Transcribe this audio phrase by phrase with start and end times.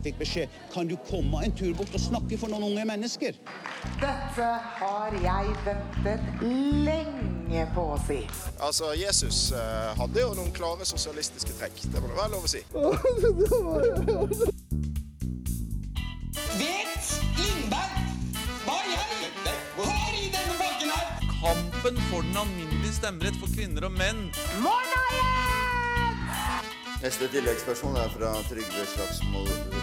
[0.00, 3.36] Jeg fikk beskjed kan du komme en tur bort og snakke for noen unge mennesker.
[4.00, 4.46] Dette
[4.78, 6.22] har jeg ventet
[6.86, 8.24] lenge på å si.
[8.64, 11.76] Altså, Jesus eh, hadde jo noen klare sosialistiske trekk.
[11.92, 12.64] Det må det være lov å si.
[16.56, 17.04] Vet
[17.36, 17.92] Lindberg
[18.64, 19.52] hva i helvete
[19.84, 21.06] har i denne pakken her?
[21.42, 24.30] Kampen for den alminnelige stemmerett for kvinner og menn.
[27.00, 29.79] Neste tilleggsspørsmål er fra Trygve Slagsvold.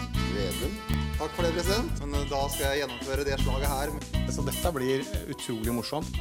[0.58, 2.00] Takk for det, president.
[2.00, 3.94] Men eh, da skal jeg gjennomføre det slaget her.
[4.34, 6.20] Så dette blir utrolig morsomt.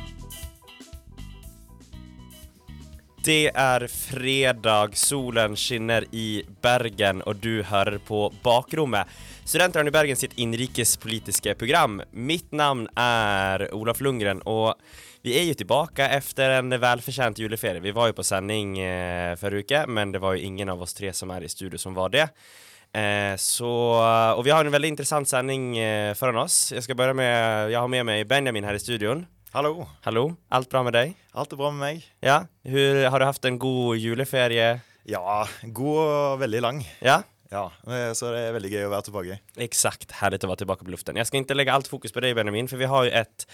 [3.27, 9.09] Det er fredag, solen skinner i Bergen, og du hører på Bakrommet.
[9.44, 11.97] Studentene i Bergen sitt innenrikspolitiske program.
[12.11, 14.80] Mitt navn er Olaf Lundgren, og
[15.27, 17.83] vi er jo tilbake etter en velfortjent juleferie.
[17.83, 20.95] Vi var jo på sending eh, forrige uke, men det var jo ingen av oss
[20.95, 22.30] tre som er i studio som var det.
[22.97, 23.69] Eh, så,
[24.37, 26.71] og vi har en veldig interessant sending eh, foran oss.
[26.73, 26.85] Jeg
[27.17, 29.25] med, jeg har med meg Benjamin her i studioen.
[29.53, 29.85] Hallo.
[30.05, 31.13] Hallo, alt bra med deg?
[31.38, 32.07] Alt er bra med meg.
[32.25, 34.80] Ja, Hur, har du hatt en god juleferie?
[35.07, 36.85] Ja, god og veldig lang.
[37.02, 39.38] Ja, Ja, eh, Så det er veldig gøy å være tilbake.
[39.57, 40.11] exakt.
[40.19, 41.16] Herlig å være tilbake på luften.
[41.16, 43.45] Jeg skal ikke legge alt fokus på deg, Benjamin, for vi har jo et,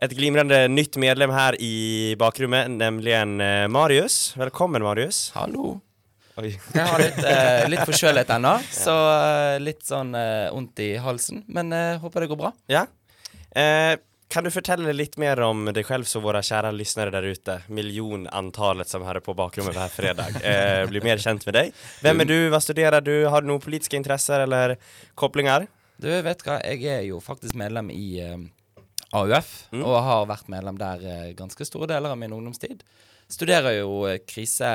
[0.00, 3.36] et glimrende nytt medlem her i bakrummet, nemlig en
[3.70, 4.32] Marius.
[4.38, 5.30] Velkommen, Marius.
[5.36, 5.80] Hallo.
[6.38, 6.52] Oj.
[6.54, 8.52] Jeg har litt, eh, litt forkjølet ennå,
[8.84, 11.42] så eh, litt sånn eh, vondt i halsen.
[11.50, 12.52] Men eh, håper det går bra.
[12.70, 12.84] Ja.
[13.58, 13.96] Eh,
[14.30, 18.90] kan du fortelle litt mer om deg selv, så våre kjære lyttere der ute, millionantallet
[18.90, 21.72] som hører på bakrommet hver fredag, eh, blir mer kjent med deg?
[22.04, 24.76] Hvem er du, hva studerer du, har du noen politiske interesser eller
[25.18, 25.66] koblinger?
[25.98, 28.36] Du vet hva, jeg er jo faktisk medlem i eh,
[29.16, 29.50] AUF,
[29.80, 32.84] og har vært medlem der eh, ganske store deler av min ungdomstid.
[33.28, 34.68] Studerer jo eh, krise,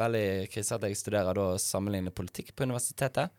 [0.00, 3.34] veldig krise at jeg studerer da sammenlignende politikk på universitetet.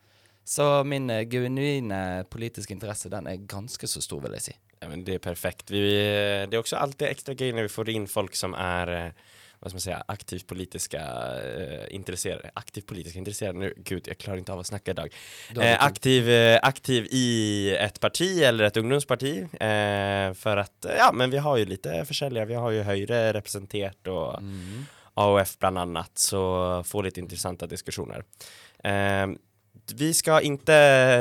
[0.46, 4.54] Så min eh, genuine politiske interesse, den er ganske så stor, vil jeg si.
[4.80, 5.72] Ja, men det er perfekt.
[5.74, 9.26] Vi, det er også alltid ekstra gøy når vi får inn folk som er eh,
[9.60, 11.00] vad ska man säga, aktivt politiska
[11.58, 12.50] eh, intresserade.
[12.54, 13.58] Aktivt politiskt intresserade.
[13.58, 15.14] Nu, gud, jag klarar inte av att snacka idag.
[15.60, 19.38] Eh, aktiv, eh, aktiv i ett parti eller ett ungdomsparti.
[19.42, 23.32] Eh, för att, eh, ja men vi har ju lite försäljare, Vi har ju Høyre
[23.32, 24.86] representert och Mm.
[25.14, 26.18] AOF bland annat.
[26.18, 28.24] Så få lite intressanta diskussioner.
[29.90, 30.76] Vi skal ikke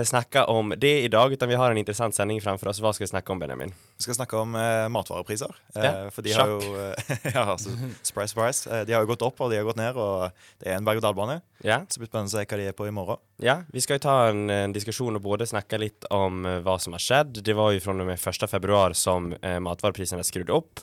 [0.05, 2.79] snakke om det i dag, utan vi har en interessant sending framfor oss.
[2.81, 3.73] Hva skal vi snakke om, Benjamin?
[3.97, 5.53] Vi skal snakke om uh, matvarepriser.
[5.75, 7.73] Uh, Ja, For de har jo eh, ja, altså,
[8.05, 8.83] Surprise, surprise.
[8.85, 10.29] De har jo gått opp, og de har gått ned, og
[10.61, 11.39] det er en berg-og-dal-bane.
[11.65, 13.19] Ja, Så det blir spennende å se hva de er på i morgen.
[13.41, 16.85] ja, vi skal jo ta en, en diskusjon og både snakke litt om hva vad
[16.85, 17.41] som har skjedd.
[17.43, 20.79] Det var jo fra og med första februari som eh, matvarupriserna skruvade upp.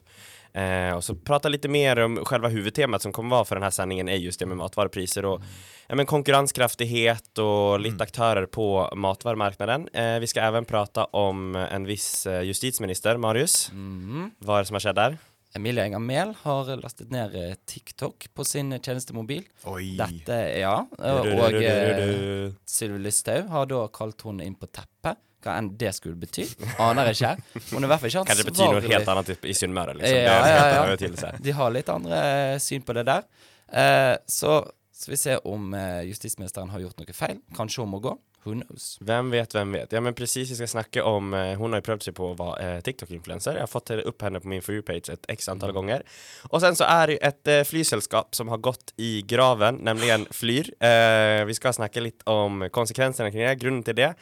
[0.52, 3.70] Eh, och så prata lite mer om själva huvudtemat som kommer vara för den här
[3.70, 5.40] sändningen är just det med matvarupriser och
[5.88, 9.88] eh, men konkurrenskraftighet och lite aktörer på matvarumarknaden.
[9.92, 13.70] Eh, vi ska även prata om en viss eh, justitieminister, Marius.
[13.72, 14.30] Mm.
[14.38, 15.18] Vad är det som har skett där?
[15.56, 19.42] Emilie Enger Mehl har lastet ned eh, TikTok på sin eh, tjenestemobil.
[19.64, 19.94] Oi.
[19.96, 20.74] Dette, ja.
[20.98, 25.16] Og Sylvie Sylvi Listhaug har da kalt hun inn på teppet.
[25.46, 26.46] Hva enn det skulle bety.
[26.82, 27.34] Aner ikke.
[27.70, 29.94] Hun er i hvert fall ikke Kanske det bety noe helt annet i, i Sunnmøre,
[30.00, 30.18] liksom.
[30.18, 31.34] Ja, ja, ja.
[31.46, 33.28] De har litt andre eh, syn på det der.
[33.70, 34.58] Eh, så
[34.96, 37.38] skal vi se om eh, justisministeren har gjort noe feil.
[37.56, 38.16] Kanskje hun må gå.
[38.46, 38.84] Who knows?
[39.02, 39.92] Hvem vet, hvem vet.
[39.92, 42.36] Ja men precis, vi skal snakke om, eh, Hun har jo prøvd seg på å
[42.38, 43.58] være eh, TikTok-influencer.
[43.58, 46.04] Jeg har fått opp henne på min For You-page et x antall ganger.
[46.52, 50.70] Og sen så er det et eh, flyselskap som har gått i graven, nämligen Flyr.
[50.78, 54.12] Eh, vi skal snakke litt om konsekvensene kring det, grunnen til det.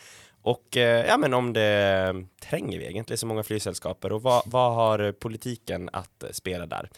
[0.44, 4.64] Och eh, ja men om det trenger vi egentlig så mange flyselskaper, og hva, hva
[4.76, 6.90] har politikken at eh, spela der?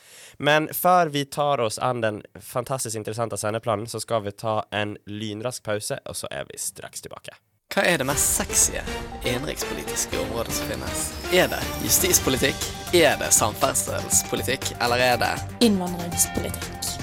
[0.43, 4.97] Men før vi tar oss an den fantastisk interessante sendeplanen, så skal vi ta en
[5.07, 7.39] lynrask pause, og så er vi straks tilbake.
[7.71, 8.83] Hva er det mest sexy
[9.23, 11.07] innenrikspolitiske området som finnes?
[11.31, 12.71] Er det justispolitikk?
[12.99, 14.73] Er det samferdselspolitikk?
[14.81, 15.35] Eller er det
[15.67, 16.96] Innvandringspolitikk.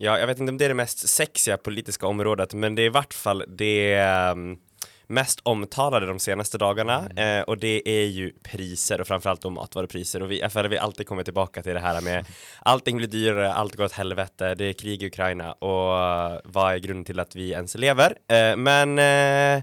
[0.00, 2.86] Ja, jag vet inte om det är det mest sexiga politiska området, men det är
[2.86, 4.00] i vart fall det
[4.32, 4.58] um,
[5.06, 7.08] mest omtalade de senaste dagarna.
[7.16, 10.22] Eh, och det är ju priser och framförallt då matvarupriser.
[10.22, 12.26] Och vi, vi alltid kommer tillbaka till det här med
[12.60, 16.72] allting blir dyrare, allt går åt helvete, det är krig i Ukraina och eh, vad
[16.72, 18.18] är grunden till att vi ens lever?
[18.28, 19.62] Eh, men eh,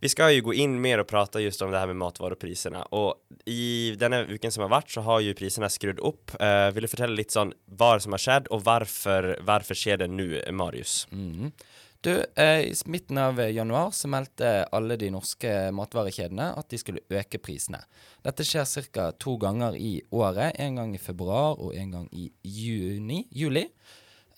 [0.00, 3.14] vi ska ju gå in mer och prata just om det här med matvarupriserna och
[3.44, 6.32] i denne uken som har vært så har ju priserna skrudd opp.
[6.40, 10.08] Uh, vil du fortelle litt sånn hva som har skjedd og hvorfor, hvorfor skjer det
[10.12, 11.04] nå, Marius?
[11.12, 11.52] Mm.
[12.00, 16.78] Du, eh, i midten av eh, januar så meldte alle de norske matvarekjedene at de
[16.80, 17.82] skulle øke prisene.
[18.24, 19.10] Dette skjer ca.
[19.12, 20.56] to ganger i året.
[20.56, 23.66] En gang i februar og en gang i juni, juli.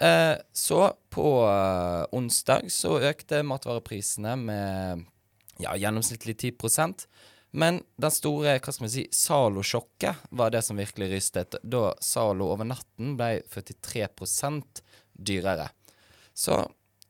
[0.03, 5.07] Eh, så på eh, onsdag så økte matvareprisene med
[5.63, 7.07] ja, gjennomsnittlig 10
[7.53, 12.69] Men den store hva skal si, Zalo-sjokket var det som virkelig rystet, da Zalo over
[12.69, 14.83] natten ble 43%
[15.13, 15.69] dyrere.
[16.35, 16.63] Så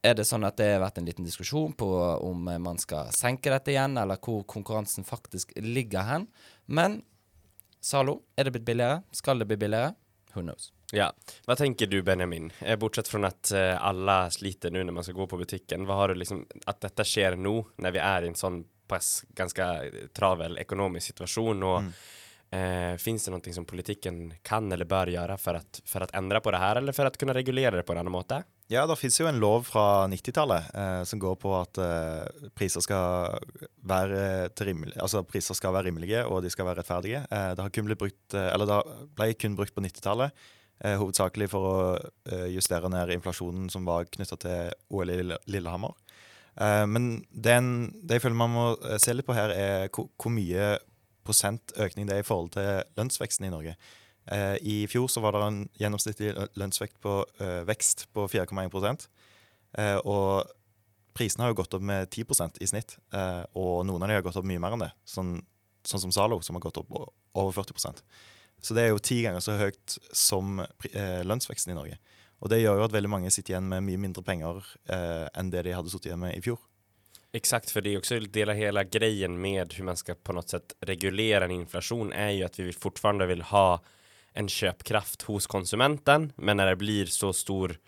[0.02, 1.88] er det sånn at det har vært en liten diskusjon på
[2.26, 6.26] om man skal senke dette igjen, eller hvor konkurransen faktisk ligger hen.
[6.66, 7.02] Men
[7.82, 9.02] Zalo, er det blitt billigere?
[9.14, 9.94] Skal det bli billigere?
[10.34, 10.72] Who knows?
[10.93, 11.09] Ja.
[11.49, 12.50] Hva tenker du Benjamin?
[12.61, 15.87] Eh, bortsett fra at alle sliter nå når man skal gå på butikken.
[15.89, 18.62] Hva har du liksom, At dette skjer nå, når vi er i en sånn
[18.93, 19.65] pass ganske
[20.15, 21.93] travel ekonomisk og mm.
[22.50, 26.41] eh, Fins det noe som politikken kan eller bør gjøre for å endre att ändra
[26.41, 28.43] på det her, eller for å kunne regulere det på en annen måte?
[28.73, 32.85] Ja, det finnes jo en lov fra 90-tallet eh, som går på at eh, priser
[32.85, 33.39] skal
[34.61, 37.25] rimelig, altså priser skal være rimelige og de skal være rettferdige.
[37.29, 38.81] Eh, det har kun brukt, eh, eller det
[39.17, 40.44] ble kun brukt på 90-tallet,
[40.84, 41.76] eh, hovedsakelig for å
[42.31, 45.20] eh, justere ned inflasjonen som var knytta til OL i
[45.50, 45.94] Lillehammer.
[46.61, 50.32] Eh, men den, det jeg føler man må eh, se litt på her, er hvor,
[50.34, 50.75] mye
[51.23, 53.76] prosent økning det er i forhold til lønnsveksten i Norge.
[54.31, 59.06] Eh, I fjor så var det en gjennomsnittlig lø- lønnsvekt på eh, vekst på 4,1
[59.79, 60.46] eh, Og
[61.14, 64.38] prisene har jo gått opp med 10% i snitt, og noen av de har gått
[64.40, 64.88] opp mye mer enn det.
[65.05, 65.34] Sånn,
[65.84, 68.00] sånn som Zalo, som har gått opp over 40
[68.62, 71.99] Så det er jo ti ganger så høyt som eh, lønnsveksten i Norge.
[72.43, 75.50] Og det gjør jo at veldig mange sitter igjen med mye mindre penger eh, enn
[75.50, 76.61] det de hadde sittet igjen med i fjor.
[77.35, 80.75] Exakt, för det är också hela, hela grejen med hur man ska på något sätt
[80.81, 83.82] regulere en inflation är ju att vi fortfarande vill ha
[84.32, 87.79] en köpkraft hos konsumenten, men när det blir så stor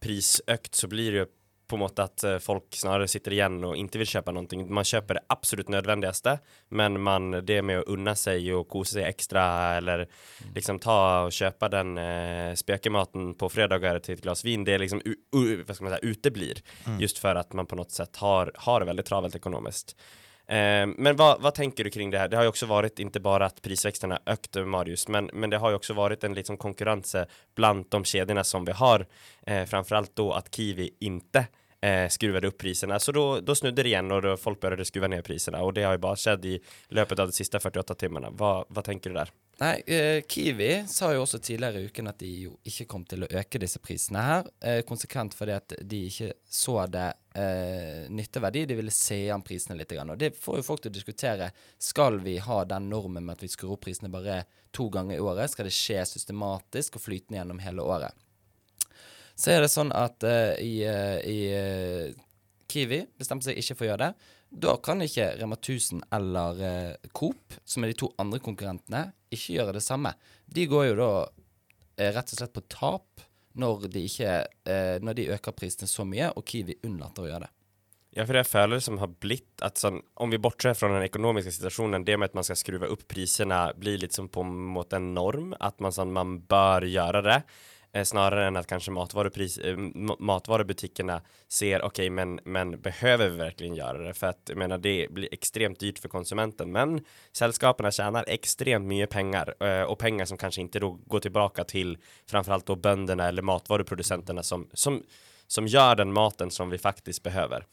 [0.00, 1.28] prisökt så blir det
[1.70, 4.58] ju en måte att eh, folk snarare sitter igjen og ikke vil kjøpe noe.
[4.68, 9.08] Man kjøper det absolut nødvendigste, men man det med å unne seg og kose seg
[9.08, 9.46] ekstra,
[9.78, 10.06] eller
[10.54, 15.02] liksom ta og kjøpe den eh, spekematen på fredager til et glas vin, det liksom
[15.04, 16.62] u, u, säga, uteblir.
[16.86, 17.00] Mm.
[17.00, 19.96] Just for at man på noe sett har, har det veldig travelt ekonomiskt.
[20.48, 22.28] Eh, men vad tänker du kring det här?
[22.28, 25.70] Det har ju också varit inte bara att prisväxterna ökte Marius, men, men det har
[25.70, 27.16] ju också varit en liksom konkurrens
[27.54, 29.06] bland de kedjorna som vi har.
[29.46, 31.46] Eh, framförallt då att Kiwi inte
[31.80, 35.22] eh, skruvade upp priserna, så då snudde det igen och då folk började skruva ner
[35.22, 38.30] priserna och det har ju bara skett i löpet av de sista 48 timmarna.
[38.68, 39.30] Vad tänker du där?
[39.58, 43.24] Nei, eh, Kiwi sa jo også tidligere i uken at de jo ikke kom til
[43.24, 44.50] å øke disse prisene her.
[44.60, 47.06] Eh, konsekvent fordi at de ikke så det
[47.40, 48.66] eh, nytteverdi.
[48.68, 49.94] De ville se an prisene litt.
[49.96, 51.48] Og det får jo folk til å diskutere.
[51.80, 54.42] Skal vi ha den normen med at vi skrur opp prisene bare
[54.76, 55.48] to ganger i året?
[55.54, 58.12] Skal det skje systematisk og flytende gjennom hele året?
[59.36, 62.24] Så er det sånn at eh, i, eh, i eh,
[62.68, 64.32] Kiwi bestemte seg ikke for å gjøre det.
[64.50, 69.58] Da kan ikke Rema 1000 eller eh, Coop, som er de to andre konkurrentene, ikke
[69.58, 70.14] gjøre det samme.
[70.46, 71.10] De går jo da
[71.98, 73.26] eh, rett og slett på tap
[73.56, 74.32] når de, ikke,
[74.68, 77.52] eh, når de øker prisene så mye, og Kiwi unnlater å gjøre det.
[78.16, 81.52] Ja, för jag följer som har blitt at sånn, om vi bortser fra den økonomiske
[81.52, 85.10] situasjonen, det med at man skal skru opp prisene blir lite som på måte en
[85.12, 87.36] norm, at man, sånn, man bør gjøre det.
[87.96, 89.76] Eh, snarare än att kanske matvarupris, eh,
[90.18, 94.14] matvarubutikerna ser, okej, men, men behöver vi verkligen göra det?
[94.14, 99.10] För att jag menar, det blir extremt dyrt för konsumenten, men sällskapen tjänar extremt mycket
[99.10, 103.42] pengar og och pengar som kanske inte då går tillbaka till framförallt då bönderna eller
[103.42, 105.02] matvaruproducenterna som, som,
[105.46, 107.66] som gör den maten som vi faktiskt behöver.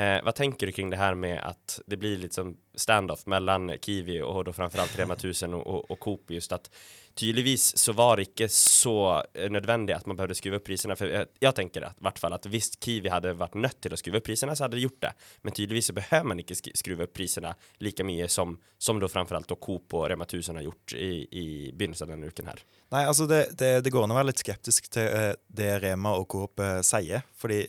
[0.00, 4.22] Eh, vad tänker du kring det här med att det blir liksom standoff mellan Kiwi
[4.22, 6.70] och då framförallt Rema 1000 och, och, och Coop just att
[7.14, 11.06] tydligvis så var det inte så nødvendig nödvändigt att man behövde skruva upp priserna för
[11.06, 13.98] jag, jag tänker att i vart fall att visst Kiwi hade varit nött till att
[13.98, 16.74] skruva upp priserna så hade det gjort det men tydligvis så behöver man inte sk-
[16.74, 20.62] skruva upp priserna lika mycket som, som då framförallt då Coop och Rema 1000 har
[20.62, 22.60] gjort i, i begynnelsen av den uken här.
[22.90, 26.16] Nei, altså det, det, det går an å være litt skeptisk til eh, det Rema
[26.18, 27.22] og Coop eh, sier.
[27.38, 27.60] Fordi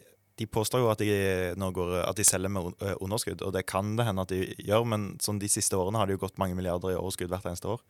[0.41, 1.09] de påstår jo at de,
[1.77, 4.87] går, at de selger med eh, underskudd, og det kan det hende at de gjør,
[4.89, 7.69] men sånn de siste årene har det jo gått mange milliarder i overskudd hvert eneste
[7.75, 7.83] år.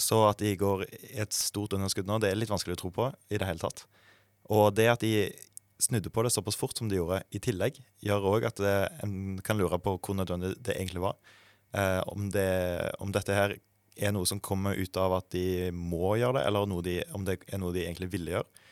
[0.00, 2.92] Så at de går i et stort underskudd nå, det er litt vanskelig å tro
[2.94, 3.84] på i det hele tatt.
[4.50, 5.30] Og det at de
[5.80, 9.40] snudde på det såpass fort som de gjorde, i tillegg, gjør òg at det, en
[9.44, 11.16] kan lure på hvor nødvendig det egentlig var.
[11.72, 12.50] Eh, om, det,
[13.00, 13.56] om dette her
[14.00, 17.40] er noe som kommer ut av at de må gjøre det, eller de, om det
[17.46, 18.66] er noe de egentlig ville gjøre.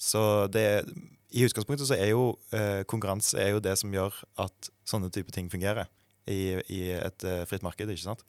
[0.00, 0.22] Så
[0.52, 0.64] det,
[1.30, 5.32] i utgangspunktet så er jo eh, konkurranse er jo det som gjør at sånne type
[5.34, 5.88] ting fungerer
[6.30, 8.24] i, i et eh, fritt marked, ikke sant?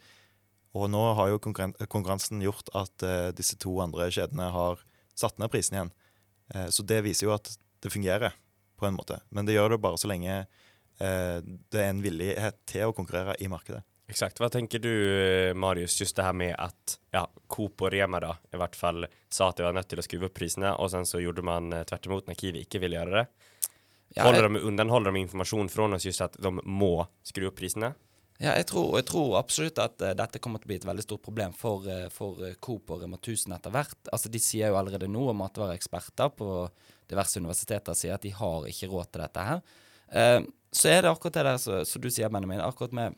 [0.78, 4.84] Og nå har jo konkurren konkurransen gjort at eh, disse to andre kjedene har
[5.18, 5.94] satt ned prisen igjen.
[6.54, 8.38] Eh, så det viser jo at det fungerer,
[8.82, 9.20] på en måte.
[9.30, 13.36] Men det gjør det bare så lenge eh, det er en villighet til å konkurrere
[13.38, 13.84] i markedet.
[14.12, 14.40] Exakt.
[14.40, 18.36] Vad tänker du eh, Marius, just det här med att ja, Coop och Rema då
[18.54, 21.06] i vart fall sa att det var nødt til å skruva opp prisene, og sen
[21.08, 23.26] så gjorde man tvert imot når Kiwi ikke ville gjøre det.
[24.18, 27.56] Ja, holder jeg- de, undanholder de informasjon fra oss just at de må skru opp
[27.62, 27.94] prisene?
[28.42, 31.04] Ja, jeg tror, jeg tror absolutt at uh, dette kommer til å bli et veldig
[31.08, 33.96] stort problem for, uh, for eh, Coop og Rema 1000 etter hvert.
[34.12, 36.48] Altså, De sier jo allerede nå, og matvareeksperter på
[37.08, 39.62] diverse universiteter sier at de har ikke råd til dette her.
[40.12, 40.42] Eh,
[40.74, 43.16] så er det akkurat det der som du sier, Benjamin, akkurat med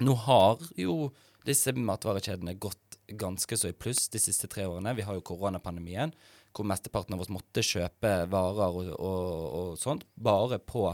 [0.00, 1.10] Nå har jo
[1.44, 4.94] disse matvarekjedene gått ganske så i pluss de siste tre årene.
[4.96, 6.12] Vi har jo koronapandemien,
[6.56, 10.88] hvor mesteparten av oss måtte kjøpe varer og, og, og sånt bare på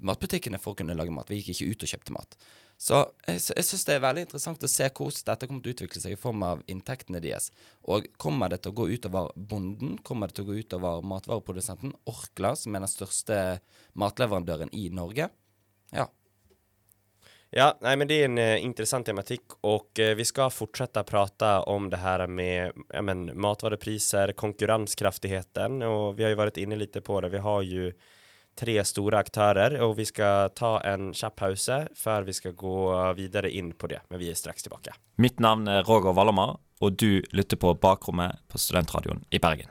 [0.00, 1.28] matbutikkene for å kunne lage mat.
[1.30, 2.36] Vi gikk ikke ut og kjøpte mat.
[2.80, 5.76] Så jeg, jeg syns det er veldig interessant å se hvordan dette kommer til å
[5.76, 7.50] utvikle seg i form av inntektene deres.
[7.92, 9.98] Og kommer det til å gå utover bonden?
[10.06, 13.42] Kommer det til å gå utover matvareprodusenten Orkla, som er den største
[14.00, 15.28] matleverandøren i Norge?
[15.92, 16.08] Ja.
[17.52, 21.62] Ja, nej men det är en eh, intressant tematik och eh, vi ska fortsätta prata
[21.62, 27.00] om det här med ja, men, matvarupriser, konkurrenskraftigheten och vi har ju varit inne lite
[27.00, 27.28] på det.
[27.28, 27.92] Vi har ju
[28.58, 33.50] tre stora aktörer och vi ska ta en kjapp pause för vi ska gå vidare
[33.50, 34.94] in på det, men vi är strax tillbaka.
[35.16, 39.68] Mitt navn er Roger Wallomar og du lytter på Bakrommet på Studentradioen i Bergen.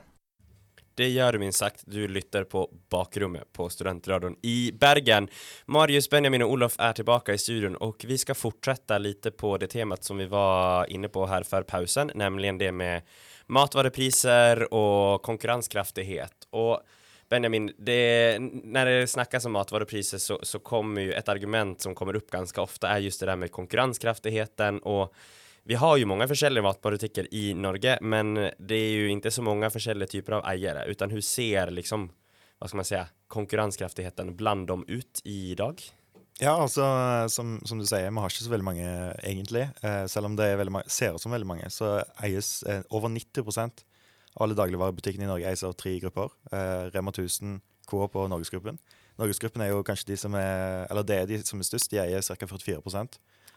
[1.00, 1.82] Det gjør minst sagt.
[1.88, 5.30] Du lytter på bakrummet på Studentradion i Bergen.
[5.64, 9.70] Marius, Benjamin og Olof er tilbake i studion og vi skal fortsette litt på det
[9.72, 13.08] temaet som vi var inne på her før pausen, nemlig det med
[13.48, 16.50] matvarupriser og konkurrenskraftighet.
[16.52, 16.84] Og
[17.32, 22.20] Benjamin, det, når det snakkes om matvarupriser så, så kommer jo et argument som kommer
[22.20, 25.16] opp ganske ofte, er just det der med konkurrenskraftigheten och
[25.70, 29.68] vi har ju många forskjellige matbutikker i Norge, men det er jo ikke så mange
[29.70, 32.08] forskjellige typer av eiere, utan hur ser liksom,
[32.58, 35.78] vad ska man säga, konkurrenskraftigheten bland dem ut i dag?
[36.40, 36.82] Ja, altså,
[37.30, 38.90] som, som du sier, vi har ikke så veldig mange
[39.22, 39.68] egentlig.
[39.86, 43.46] Eh, selv om det mange, ser ut som veldig mange, så eies eh, over 90
[43.62, 46.34] av alle dagligvarebutikkene i Norge eies av tre grupper.
[46.50, 48.82] Eh, Rema 1000, Coop og Norgesgruppen.
[49.22, 52.02] Norgesgruppen er jo kanskje de som er Eller det er de som er størst, de
[52.02, 52.56] eier ca.
[52.58, 52.82] 44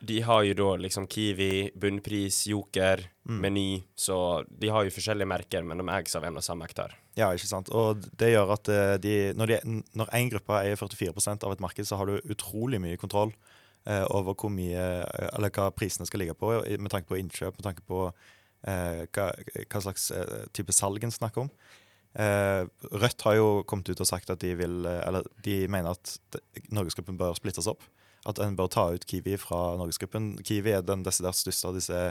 [0.03, 3.37] De har jo da liksom Kiwi, Bunnpris, Joker, Mm.
[3.39, 6.91] Meny, så de har jo forskjellige merker, men de eies av en og samme aktør.
[7.15, 7.69] Ja, ikke sant.
[7.71, 11.63] Og det gjør at eh, de, når, de, når en gruppe eier 44% av et
[11.63, 13.31] marked, så har du utrolig mye kontroll
[13.87, 17.55] eh, over hvor mye, eh, eller hva prisene skal ligge på, med tanke på innkjøp,
[17.61, 19.29] med tanke på eh, hva,
[19.71, 21.53] hva slags eh, type salg en snakker om.
[22.19, 26.17] Eh, Rødt har jo kommet ut og sagt at de vil, eller de mener at
[26.75, 27.87] Norgesgruppen bør splittes opp.
[28.29, 30.37] At en bør ta ut Kiwi fra Norgesgruppen.
[30.43, 32.03] Kiwi er den desidert største av disse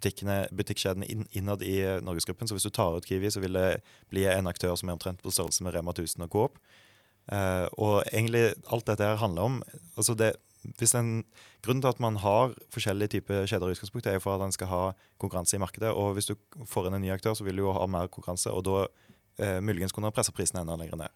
[0.00, 2.48] butikkjedene inn, innad i eh, Norgesgruppen.
[2.48, 5.20] Så hvis du tar ut Kiwi, så vil det bli en aktør som er omtrent
[5.22, 6.60] på størrelse med Rema 1000 og Coop.
[7.30, 9.58] Uh, og egentlig alt dette her handler om
[9.94, 10.32] altså det,
[10.80, 11.20] hvis en,
[11.62, 14.52] Grunnen til at man har forskjellige typer kjeder i utgangspunktet, er jo for at en
[14.52, 14.80] skal ha
[15.20, 15.92] konkurranse i markedet.
[15.92, 16.34] Og hvis du
[16.66, 19.60] får inn en ny aktør, så vil du jo ha mer konkurranse, og da uh,
[19.60, 21.12] muligens kunne presse prisene enda lenger ned.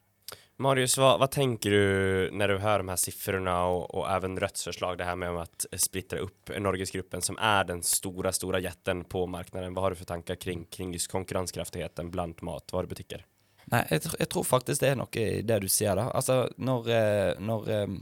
[0.62, 4.68] Marius, hva, hva, tenker du når du hører de her siffrorna og, og even Rødts
[4.68, 9.24] forslag, det her med å splitte opp Norgesgruppen som er den store store jetten på
[9.26, 9.74] marknaden.
[9.74, 13.24] Hva har du for tanker kring, kring konkurransekraftigheten blant matvarebutikker?
[13.72, 16.10] Nei, jeg, jeg tror faktisk det er noe i det du sier, da.
[16.14, 17.96] Altså, når, eh, når eh,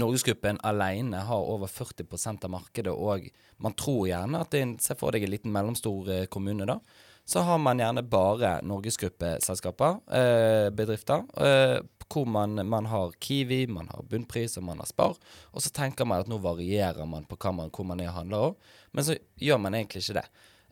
[0.00, 3.28] Norgesgruppen alene har over 40% av markedet, og
[3.64, 6.68] man tror gjerne at det er en, Se for deg en liten mellomstor eh, kommune,
[6.68, 6.80] da.
[7.26, 13.88] Så har man gjerne bare norgesgruppeselskaper, eh, bedrifter, eh, hvor man, man har Kiwi, man
[13.90, 15.16] har Bunnpris og man har Spar.
[15.50, 18.20] Og så tenker man at nå varierer man på hva man, hvor man er og
[18.20, 20.26] handler òg, men så gjør man egentlig ikke det.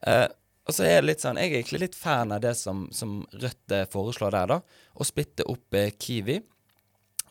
[0.07, 0.29] Eh,
[0.65, 3.19] og så er det litt sånn, Jeg er egentlig litt fan av det som, som
[3.37, 4.61] Rødt eh, foreslår der, da.
[4.95, 6.39] Å splitte opp eh, Kiwi.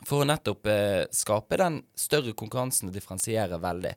[0.04, 3.94] For å nettopp eh, skape den større konkurransen og differensiere veldig.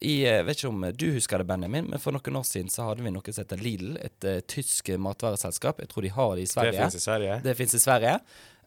[0.00, 2.86] I, jeg vet ikke om du husker det, Benjamin, men for noen år siden så
[2.86, 3.98] hadde vi noe som heter Lidl.
[4.00, 5.82] Et uh, tysk matvareselskap.
[5.84, 6.72] Jeg tror de har det i Sverige.
[6.72, 7.36] Det finnes i Sverige.
[7.44, 8.14] Det finnes i Sverige.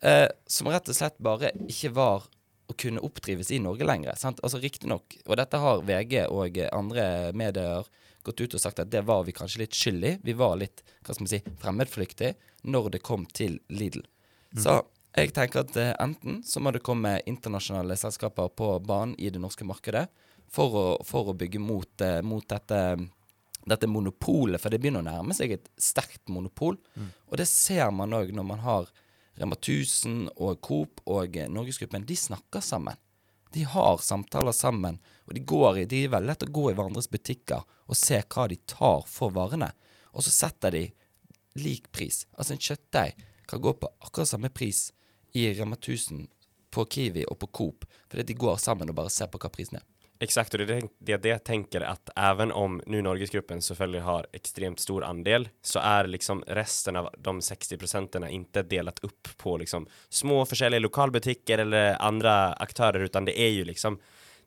[0.04, 2.30] Uh, som rett og slett bare ikke var
[2.68, 4.16] å kunne oppdrives i Norge lenger.
[4.20, 4.42] Sant?
[4.44, 7.88] Altså Riktignok, og dette har VG og eh, andre medier
[8.24, 10.13] gått ut og sagt at det var vi kanskje litt skyld i.
[10.24, 12.34] Vi var litt hva skal man si, fremmedflyktig
[12.72, 14.06] når det kom til Lidl.
[14.56, 14.80] Så
[15.13, 19.42] jeg tenker at eh, enten så må det komme internasjonale selskaper på banen i det
[19.44, 20.08] norske markedet
[20.52, 22.80] for å, for å bygge mot, eh, mot dette,
[23.66, 26.78] dette monopolet, for det begynner å nærme seg et sterkt monopol.
[27.30, 28.92] Og det ser man òg når man har
[29.36, 32.06] Rema 1000 og Coop og eh, Norgesgruppen.
[32.06, 33.00] De snakker sammen.
[33.54, 34.98] De har samtaler sammen,
[35.28, 38.18] og de, går i, de er veldig lett å gå i hverandres butikker og se
[38.22, 39.70] hva de tar for varene.
[40.14, 40.88] Og så setter de
[41.62, 42.24] lik pris.
[42.34, 43.20] Altså en kjøttdeig
[43.50, 44.88] kan gå på akkurat samme pris
[45.38, 46.28] i Rema 1000,
[46.74, 49.78] på Kiwi og på Coop, fordi de går sammen og bare ser på hva prisen
[49.78, 49.86] er.
[50.24, 54.27] Exakt, och det är det, det, jag tänker att även om nu Norgesgruppen selvfølgelig har
[54.34, 59.58] extremt stor andel så är liksom resten av de 60 procenten inte delat upp på
[59.58, 64.00] liksom små försäljare, lokalbutiker eller andra aktörer utan det är ju liksom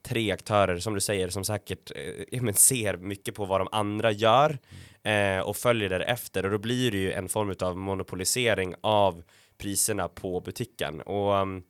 [0.03, 1.93] tre aktörer som du säger som säkert
[2.33, 4.59] eh, ser mycket på vad de andra gör
[5.03, 9.23] eh, och följer därefter och då blir det ju en form av monopolisering av
[9.59, 11.01] priserna på butiken.
[11.01, 11.63] Och, um,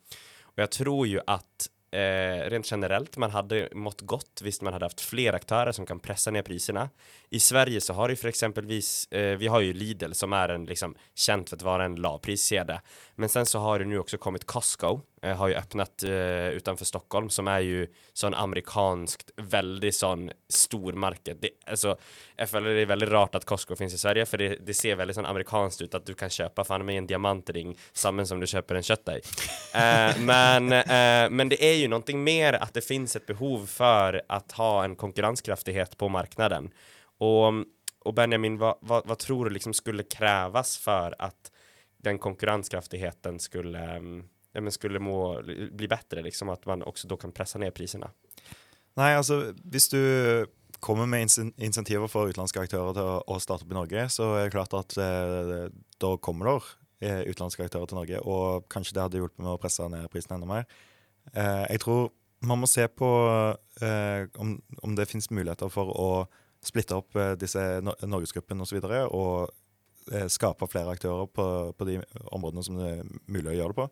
[0.42, 4.84] och jag tror ju att eh, rent generellt man hade mått gott visst man hade
[4.84, 6.90] haft fler aktörer som kan pressa ner priserna.
[7.30, 10.64] I Sverige så har vi för exempelvis, eh, vi har ju Lidl som är en
[10.64, 12.82] liksom känt för att vara en lavpriskedja.
[13.14, 16.88] Men sen så har det nu också kommit Costco, eh, har jo åpnet uh, utenfor
[16.88, 17.85] Stockholm som er jo
[18.16, 21.40] sånn amerikanskt, veldig sånn stor market.
[21.42, 21.94] Det, altså,
[22.37, 24.99] jeg føler det er veldig rart at Costco finnes i Sverige for det, det ser
[25.00, 28.49] veldig sånn amerikanskt ut at du kan kjøpe faen meg en diamantring sammen som du
[28.50, 29.30] kjøper en kjøttdeig.
[29.76, 34.20] Uh, men, uh, men det er jo noe mer at det finnes et behov for
[34.20, 36.70] å ha en konkurrenskraftighet på marknaden.
[37.25, 37.64] Og,
[38.04, 41.52] og, Benjamin, hva, hva, hva, tror du liksom skulle krävas for at
[42.04, 44.25] den konkurrenskraftigheten skulle, um,
[44.56, 48.08] ja, men skulle må, bli bedre, liksom at man også da kan presse ned prisene?
[48.96, 50.00] Nei, altså hvis du
[50.80, 54.54] kommer med insentiver for utenlandske aktører til å, starte opp i Norge, så er det
[54.56, 55.68] klart at eh,
[56.02, 59.60] da kommer det eh, utenlandske aktører til Norge, og kanskje det hadde hjulpet med å
[59.60, 60.66] presse ned prisen enda mer.
[61.32, 62.10] Eh, jeg tror
[62.46, 63.08] man må se på
[63.82, 66.10] eh, om, om det finnes muligheter for å
[66.64, 68.66] splitte opp eh, disse no norgesgruppene osv.
[68.66, 73.10] Og, så videre, og eh, skape flere aktører på, på de områdene som det er
[73.25, 73.88] mulig å gjøre det på.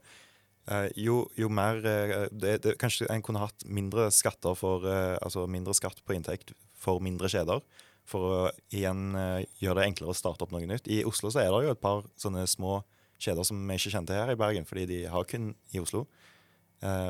[0.64, 5.12] Eh, jo, jo mer eh, det, det, Kanskje en kunne hatt mindre skatter for eh,
[5.20, 7.60] Altså mindre skatt på inntekt for mindre kjeder.
[8.08, 8.38] For å
[8.76, 9.14] igjen
[9.56, 10.90] gjøre det enklere å starte opp noe nytt.
[10.92, 12.82] I Oslo så er det jo et par sånne små
[13.16, 16.02] kjeder som vi ikke kjente her i Bergen, fordi de har kun i Oslo.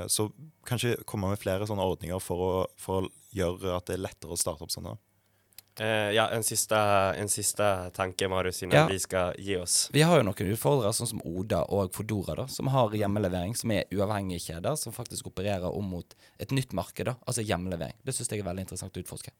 [0.06, 0.28] Så
[0.62, 4.36] kanskje komme med flere sånne ordninger for å, for å gjøre at det er lettere
[4.36, 4.94] å starte opp sånne.
[5.80, 6.76] Eh, ja, en siste,
[7.18, 8.86] en siste, tanke Marius siden Ja.
[8.86, 9.88] vi skal gi oss.
[9.92, 13.72] Vi har jo noen utfordrere, sånn som Oda og Fodora, da, som har hjemmelevering, som
[13.72, 17.94] er uavhengige kjeder, som faktisk opererer om mot et nytt marked, da, altså hjemmelevering.
[18.04, 19.30] Det syns jeg er veldig interessant å utforske.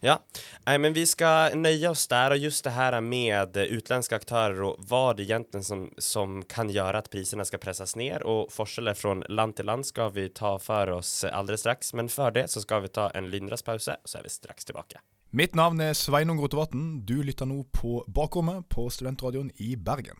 [0.00, 0.18] Ja,
[0.66, 4.78] Nei, men vi skal nøye oss der, og just det her med utenlandske aktører og
[4.88, 9.14] hva det egentlig som, som kan gjøre at prisene skal presses ned, og forskjeller fra
[9.28, 12.82] land til land skal vi ta for oss alldeles straks, Men før det så skal
[12.82, 15.00] vi ta en lynraspause og så er vi straks tillbaka.
[15.34, 17.00] Mitt navn er Sveinung Rotevatn.
[17.02, 20.14] Du lytter nå på Bakrommet på Studentradioen i Bergen.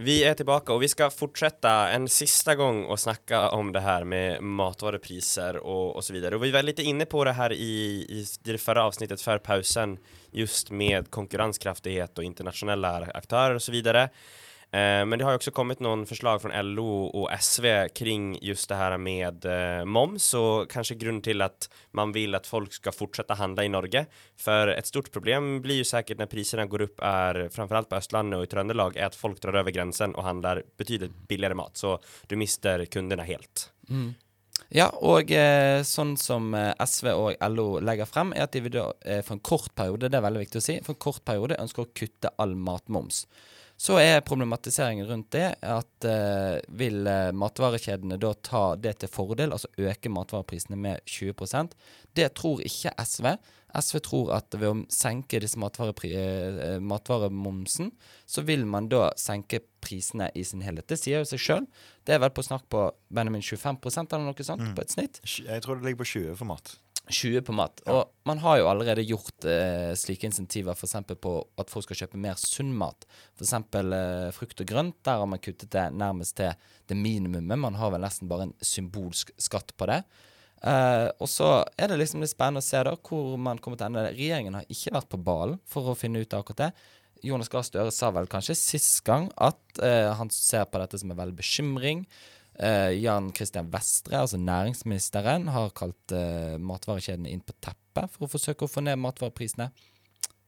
[0.00, 4.06] Vi er tilbake, og vi skal fortsette en siste gang å snakke om det her
[4.08, 6.16] med matvarupriser og osv.
[6.16, 7.74] Vi var litt inne på det her i,
[8.08, 9.98] i det forrige avsnittet før pausen
[10.32, 13.82] just med konkurrenskraftighet og internasjonale aktører osv.
[14.72, 18.74] men det har jo också kommit noen förslag fra LO og SV kring just det
[18.74, 23.34] här med eh, moms og kanskje grunnen til at man vil at folk skal fortsette
[23.34, 24.04] å handle i Norge.
[24.38, 28.38] For et stort problem blir ju säkert när priserna går upp är framförallt på Østlandet
[28.38, 31.76] og i Trøndelag er at folk drar over grensen og handler betydelig billigere mat.
[31.76, 33.70] Så du mister kundene helt.
[33.90, 34.14] Mm.
[34.70, 38.76] Ja, og eh, sånn som eh, SV og LO legger frem, er at de vil
[38.76, 41.24] da eh, for en kort periode, det er veldig viktig å si, for en kort
[41.26, 43.24] periode ønsker å kutte all matmoms.
[43.80, 49.54] Så er problematiseringen rundt det at eh, vil eh, matvarekjedene da ta det til fordel,
[49.56, 51.72] altså øke matvareprisene med 20%
[52.16, 53.30] Det tror ikke SV.
[53.80, 57.88] SV tror at ved å senke disse matvarepri eh, matvaremomsen,
[58.28, 60.88] så vil man da senke prisene i sin helhet.
[60.90, 61.68] Det sier jo seg sjøl.
[62.04, 63.80] Det er vel på snakk på Benjamin 25
[64.12, 64.74] eller noe sånt Mm.
[64.76, 65.20] på et snitt.
[65.24, 66.76] Jeg tror det ligger på 20 for mat.
[67.08, 67.80] 20 på mat.
[67.90, 70.96] Og man har jo allerede gjort eh, slike insentiver f.eks.
[71.20, 73.06] på at folk skal kjøpe mer sunn mat.
[73.38, 73.54] F.eks.
[73.56, 74.98] Eh, frukt og grønt.
[75.06, 76.52] Der har man kuttet det nærmest til
[76.90, 77.58] det minimumet.
[77.58, 80.02] Man har vel nesten bare en symbolsk skatt på det.
[80.60, 83.88] Eh, og så er det liksom litt spennende å se da hvor man kommer til
[83.88, 84.08] å ende.
[84.12, 86.72] Regjeringen har ikke vært på ballen for å finne ut av akkurat det.
[87.26, 91.12] Jonas Gahr Støre sa vel kanskje sist gang at eh, han ser på dette som
[91.12, 92.04] en veldig bekymring.
[92.58, 98.32] Eh, Jan Christian Vestre, altså næringsministeren, har kalt eh, matvarekjedene inn på teppet for å
[98.34, 99.70] forsøke å få ned matvareprisene.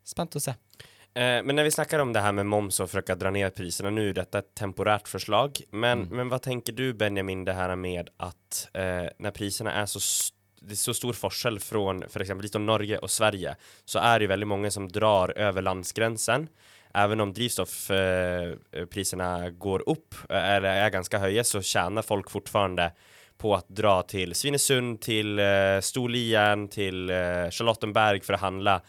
[0.04, 0.56] Spent å se.
[1.14, 3.54] Eh, men når vi snakker om det her med moms og forsøke å dra ned
[3.56, 5.62] prisene nu, er dette et temporært forslag.
[5.72, 10.00] Men, men hva tenker du Benjamin, det her med at når när er är så
[10.00, 12.30] store det er så stor forskjell fra f.eks.
[12.30, 15.64] For lite om Norge og Sverige så er det jo veldig mange som drar over
[15.64, 16.46] landsgränsen.
[16.94, 19.96] Även om drivstoffpriserna eh, går eh,
[20.28, 22.92] eller är ganska höga så tjänar folk fortfarande
[23.38, 25.44] på att dra till Svinesund, till eh,
[25.80, 27.16] Storlien, till eh,
[27.50, 28.82] Charlottenberg för att handla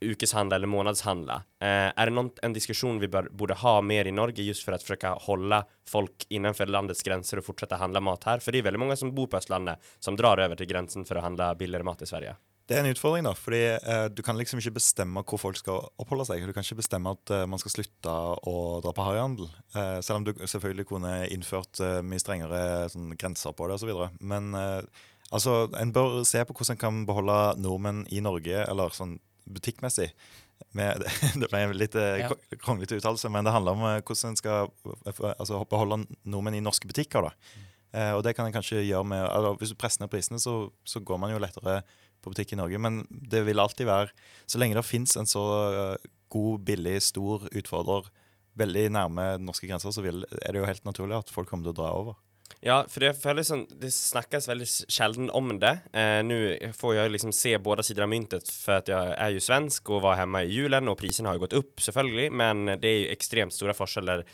[0.00, 1.34] ukeshandla eller månadshandla.
[1.34, 4.72] Eh, är det någon, en diskussion vi bör, borde ha mer i Norge just för
[4.72, 8.38] att försöka hålla folk innanför landets gränser och fortsätta handla mat här?
[8.38, 11.16] För det är väldigt många som bor på Östlandet som drar över till gränsen for
[11.16, 12.36] å handle billigere mat i Sverige.
[12.68, 13.32] Det er en utfordring, da.
[13.32, 16.42] fordi eh, du kan liksom ikke bestemme hvor folk skal oppholde seg.
[16.44, 18.12] Du kan ikke bestemme at eh, man skal slutte
[18.44, 19.46] å dra på harryhandel.
[19.72, 22.60] Eh, selv om du selvfølgelig kunne innført eh, mye strengere
[22.92, 23.94] sånn, grenser på det osv.
[24.20, 24.82] Men eh,
[25.30, 29.16] altså, en bør se på hvordan en kan beholde nordmenn i Norge, eller sånn
[29.48, 30.10] butikkmessig.
[30.76, 31.00] Med,
[31.40, 32.34] det ble en litt eh, Ja.
[32.60, 34.68] kronglete uttalelse, men det handler om hvordan en skal
[35.38, 37.30] altså, beholde nordmenn i norske butikker.
[37.30, 37.64] da.
[37.96, 40.58] Eh, og det kan en kanskje gjøre med altså, Hvis du presser ned prisene, så,
[40.84, 41.80] så går man jo lettere
[42.22, 42.80] på butikk i Norge.
[42.82, 44.12] Men det vil alltid være
[44.48, 48.08] Så lenge det fins en så eh, god, billig, stor utfordrer
[48.58, 51.76] veldig nærme norske grenser, så vil, er det jo helt naturlig at folk kommer til
[51.76, 52.18] å dra over.
[52.64, 55.74] Ja, for det føles som det snakkes veldig sjelden om det.
[55.92, 56.38] Eh, Nå
[56.74, 60.02] får jeg liksom se både sider av myntet for at jeg er jo svensk og
[60.06, 63.12] var hjemme i julen og prisene har jo gått opp, selvfølgelig, men det er jo
[63.14, 64.24] ekstremt store forskjeller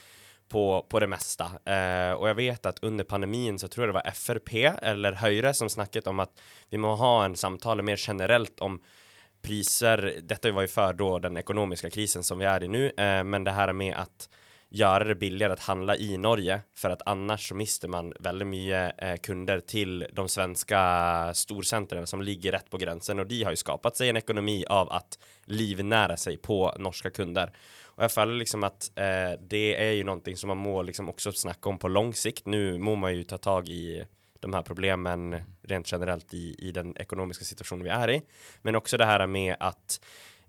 [0.49, 1.51] på, på det mesta.
[1.65, 4.53] Eh, og jeg vet at under pandemien så tror jeg det var FRP
[4.83, 8.79] eller Høyre som snakket om at vi må ha en samtale mer generellt om
[9.45, 10.21] priser.
[10.23, 13.45] Dette var jo før då den økonomiske krisen som vi er i nu, eh, men
[13.45, 14.07] det her med å
[14.75, 18.81] gjøre det billigere å handle i Norge, for at annars så mister man veldig mye
[18.99, 20.81] eh, kunder til de svenske
[21.39, 24.91] storsentrene som ligger rett på grensen, og de har jo skapt seg en ekonomi av
[24.91, 25.03] å
[25.55, 27.53] livnære seg på norske kunder.
[27.95, 31.35] Og jeg føler liksom at eh, det er jo noe som man må liksom også
[31.45, 32.49] snakke om på lang sikt.
[32.51, 34.03] Nå må man jo ta tag i
[34.45, 38.21] de her problemene rent generelt i, i den ekonomiske situasjonen vi er i,
[38.67, 39.99] men også det her med at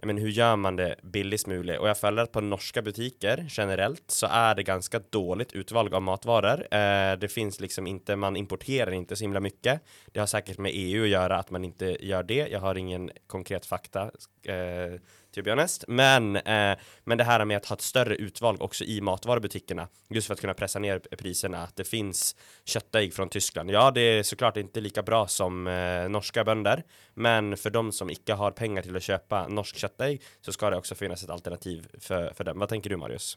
[0.05, 1.79] men hur gör man det billigst mulig?
[1.79, 6.03] Og jeg føler at på norske butikker generelt så er det ganske dårlig utvalg av
[6.05, 6.65] matvarer.
[6.69, 9.77] Eh, det finns liksom inte, man importerer ikke så himla mye.
[10.12, 12.41] Det har sikkert med EU å gjøre at man ikke gjør det.
[12.53, 14.10] Jeg har ingen konkret fakta,
[14.45, 14.99] eh,
[15.36, 15.86] to be honest.
[15.88, 20.32] Men, eh, men det her med å ha et større utvalg også i matvarebutikkene, just
[20.32, 22.34] for å kunne presse ned prisene, at det finns
[22.65, 23.74] köttägg fra Tyskland.
[23.76, 26.84] Ja, det er så klart ikke like bra som eh, norske bønder,
[27.15, 30.82] men for de som ikke har penger til å kjøpe norsk kjøttdeig, så skal det
[30.82, 32.60] også finnes et alternativ for, for dem.
[32.60, 33.36] Hva tenker du, Marius?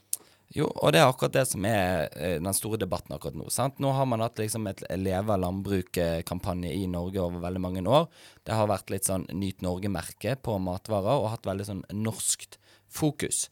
[0.55, 3.51] Jo, og det er akkurat det som er eh, den store debatten akkurat nå.
[3.53, 3.77] sant?
[3.77, 8.07] Nå har man hatt liksom et Leve landbruk-kampanje i Norge over veldig mange år.
[8.47, 12.57] Det har vært litt sånn Nyt Norge-merke på matvarer, og hatt veldig sånn norskt
[12.89, 13.45] fokus.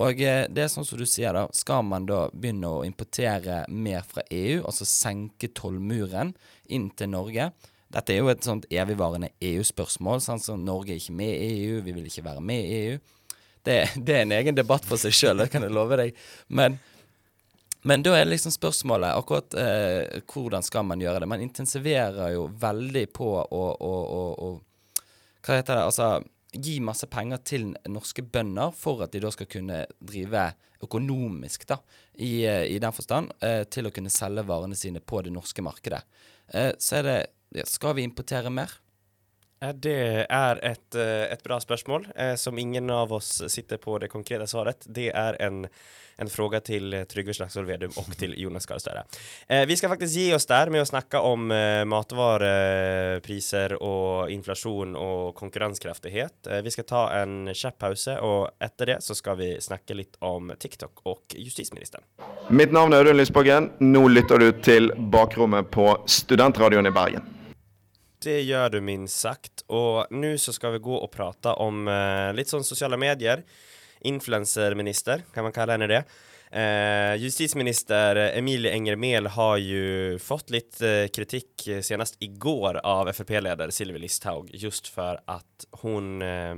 [0.00, 1.44] Og eh, det er sånn som du sier, da.
[1.52, 6.32] Skal man da begynne å importere mer fra EU, altså senke tollmuren
[6.72, 7.50] inn til Norge?
[7.92, 10.24] Dette er jo et sånt evigvarende EU-spørsmål.
[10.24, 12.98] Sånn som Norge er ikke med i EU, vi vil ikke være med i EU.
[13.68, 16.16] Det, det er en egen debatt for seg sjøl, det kan jeg love deg.
[16.48, 16.78] Men,
[17.88, 21.28] men da er liksom spørsmålet akkurat eh, hvordan skal man gjøre det.
[21.28, 25.84] Man intensiverer jo veldig på å, å, å, å Hva heter det?
[25.84, 26.10] Altså
[26.52, 30.48] gi masse penger til norske bønder for at de da skal kunne drive
[30.84, 31.80] økonomisk, da,
[32.14, 35.62] i, eh, i den forstand, eh, til å kunne selge varene sine på det norske
[35.64, 36.02] markedet.
[36.48, 37.18] Eh, så er det
[37.64, 38.68] Skal vi importere mer?
[39.60, 43.98] Eh, Det er et, eh, et bra spørsmål, eh, som ingen av oss sitter på
[44.00, 44.86] det konkrete svaret.
[44.86, 45.66] Det er en,
[46.18, 49.04] en fråga til Trygve Slagsvold Vedum og til Jonas Gahr Støre.
[49.48, 54.94] Eh, vi skal faktisk gi oss der med å snakke om eh, matvarepriser og inflasjon
[54.96, 56.50] og konkurransekraftighet.
[56.62, 60.52] Vi skal ta en kjapp pause, og etter det så skal vi snakke litt om
[60.58, 62.04] TikTok og justisministeren.
[62.50, 63.72] Mitt navn er Audun Lysbakken.
[63.80, 67.34] Nå lytter du til Bakrommet på Studentradioen i Bergen.
[68.18, 69.62] Det gjør du minst sagt.
[69.70, 73.44] Og nå så skal vi gå og prate om eh, litt sånn sosiale medier.
[74.08, 76.02] Influenserminister, kan man kalle henne det.
[76.50, 82.80] Eh, justisminister Emilie Enger Mehl har jo fått litt eh, kritikk eh, senest i går
[82.80, 86.56] av Frp-leder Sylvi Listhaug, just for at hun eh,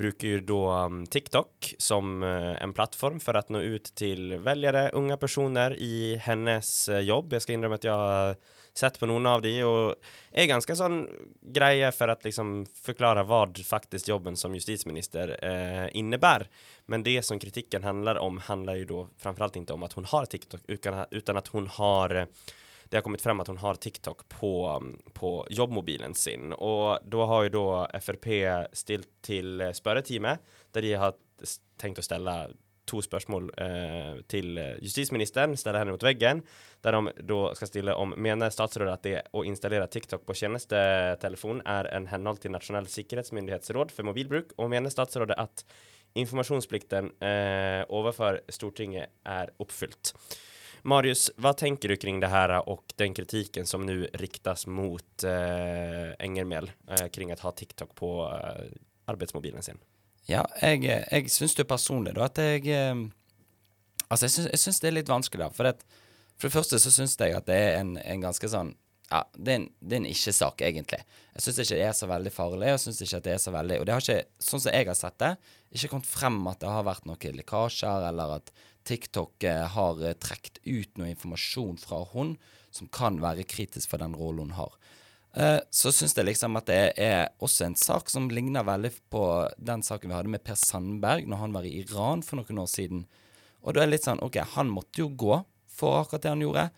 [0.00, 4.88] bruker jo da um, TikTok som eh, en plattform for å nå ut til velgere,
[4.96, 6.72] unge personer i hennes
[7.04, 7.36] jobb.
[7.36, 8.40] Jeg skal innrømme at jeg
[8.74, 9.94] sett på noen av de, og
[10.32, 11.02] er ganske sånn
[11.54, 12.54] greie for å liksom
[12.86, 16.48] forklare hva faktisk jobben som justisminister eh, innebærer.
[16.86, 20.08] Men det som kritikken handler om, handler jo da framfor alt ikke om at hun
[20.08, 22.50] har TikTok, utan at hun har eh,
[22.92, 24.52] det har kommet frem at hun har TikTok på,
[25.16, 26.52] på jobbmobilen sin.
[26.52, 28.26] Og da har jo da Frp
[28.76, 30.34] stilt til spørretime,
[30.76, 31.16] der de har
[31.80, 32.34] tenkt å stelle
[32.88, 36.42] to spørsmål eh, til justisministeren, stelle henne mot veggen,
[36.82, 41.62] der de da skal stille om mener statsrådet at det å installere TikTok på tjenestetelefon
[41.68, 45.66] er en henhold til Nasjonal sikkerhetsmyndighetsråd for mobilbruk, og mener statsrådet at
[46.18, 50.12] informasjonsplikten eh, overfor Stortinget er oppfylt.
[50.82, 56.10] Marius, hva tenker du kring det her og den kritikken som nå riktes mot eh,
[56.18, 58.72] Engermel eh, kring å ha TikTok på eh,
[59.12, 59.78] arbeidsmobilen sin?
[60.30, 62.94] Ja, jeg, jeg syns jo personlig da at jeg eh,
[64.12, 65.48] Altså, jeg syns, det er litt vanskelig, da.
[65.56, 66.02] For, det,
[66.36, 68.74] for det første så syns jeg at det er en, en ganske sånn
[69.08, 71.00] Ja, det er en, en ikke-sak, egentlig.
[71.32, 73.54] Jeg syns ikke det er så veldig farlig, jeg syns ikke at det er så
[73.54, 75.32] veldig Og det har ikke, sånn som jeg har sett det,
[75.72, 78.52] ikke kommet frem at det har vært noen lekkasjer, eller at
[78.88, 82.36] TikTok eh, har eh, trukket ut noe informasjon fra hun
[82.72, 84.76] som kan være kritisk for den rollen hun har.
[85.32, 89.24] Eh, så syns jeg liksom at det er også en sak som ligner veldig på
[89.56, 92.68] den saken vi hadde med Per Sandberg når han var i Iran for noen år
[92.68, 93.06] siden.
[93.62, 95.40] Og da er det litt sånn OK, han måtte jo gå
[95.72, 96.68] for akkurat det han gjorde.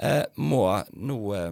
[0.00, 0.64] Eh, må
[0.96, 1.50] nå eh,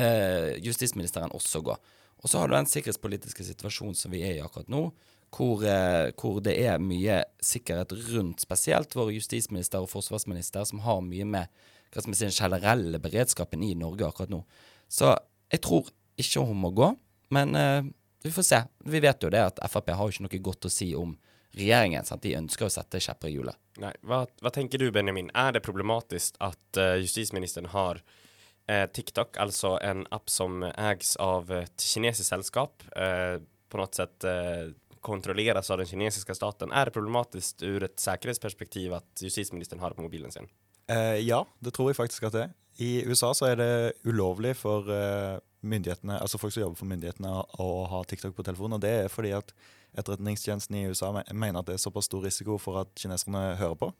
[0.00, 1.76] eh, justisministeren også gå.
[2.20, 4.86] Og så har du den sikkerhetspolitiske situasjonen som vi er i akkurat nå,
[5.34, 11.04] hvor, eh, hvor det er mye sikkerhet rundt spesielt våre justisminister og forsvarsminister, som har
[11.04, 14.44] mye med hva skal vi si, den generelle beredskapen i Norge akkurat nå.
[14.90, 15.14] Så
[15.50, 16.90] jeg tror ikke hun må gå,
[17.34, 17.82] men uh,
[18.22, 18.60] vi får se.
[18.84, 21.14] Vi vet jo det at Frp har jo ikke noe godt å si om
[21.56, 22.06] regjeringen.
[22.06, 22.22] sant?
[22.22, 23.58] De ønsker å sette kjepper i hjulet.
[23.82, 25.32] Nei, hva, hva tenker du, Benjamin?
[25.34, 31.50] Er det problematisk at uh, justisministeren har uh, TikTok, altså en app som eies av
[31.56, 34.26] et kinesisk selskap, eh, på noe sett
[35.00, 36.72] kontrolleras av den kinesiske staten.
[36.72, 40.48] Er det problematisk ur et sikkerhetsperspektiv at justisministeren har det på mobilen sin?
[40.90, 42.56] Eh, ja, det tror jeg faktisk at det er.
[42.78, 43.72] I USA så er det
[44.08, 48.78] ulovlig for eh, myndighetene, altså folk som jobber for myndighetene, å ha TikTok på telefonen.
[48.78, 49.52] Og det er fordi at
[49.98, 53.90] etterretningstjenesten i USA mener at det er såpass stor risiko for at kineserne hører på,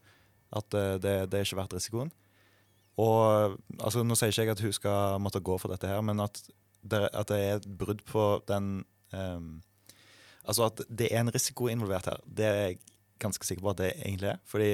[0.56, 2.12] at eh, det, det er ikke verdt risikoen.
[3.00, 6.22] Og altså, Nå sier ikke jeg at hun skal måtte gå for dette, her, men
[6.22, 6.40] at
[6.80, 8.80] det, at det er et brudd på den
[9.12, 9.58] um,
[10.48, 12.78] Altså at det er en risiko involvert her, det er jeg
[13.20, 14.38] ganske sikker på at det egentlig er.
[14.48, 14.70] Fordi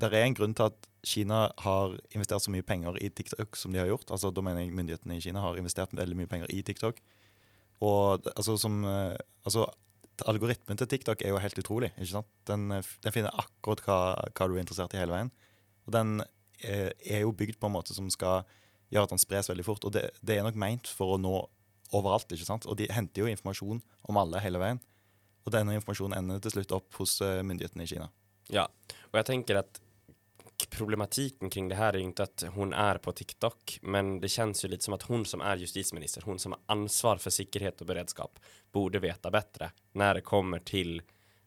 [0.00, 3.74] det er en grunn til at Kina har investert så mye penger i TikTok som
[3.74, 4.10] de har gjort.
[4.14, 7.00] Altså Da mener jeg myndighetene i Kina har investert veldig mye penger i TikTok.
[7.82, 9.66] Og altså som eh, Altså
[10.28, 11.90] algoritmen til TikTok er jo helt utrolig.
[11.96, 12.28] ikke sant?
[12.46, 13.98] Den, eh, den finner akkurat hva,
[14.30, 15.32] hva du er interessert i hele veien.
[15.86, 16.20] Og den
[16.62, 18.44] er, er jo bygd på en måte som skal
[18.92, 19.84] gjøre at den spres veldig fort.
[19.84, 21.34] Og det, det er nok meint for å nå
[21.92, 22.30] overalt.
[22.30, 22.66] ikke sant?
[22.66, 24.80] Og de henter jo informasjon om alle hele veien.
[25.42, 28.12] Og denne informasjonen ender til slutt opp hos eh, myndighetene i Kina.
[28.52, 28.66] Ja,
[29.10, 29.80] og jeg tenker at
[30.72, 34.62] problematikken kring det her er jo ikke at hun er på TikTok, men det kjennes
[34.62, 37.90] jo litt som at hun som er justisminister, hun som har ansvar for sikkerhet og
[37.90, 38.38] beredskap,
[38.72, 41.00] borde veta bättre når det kommer til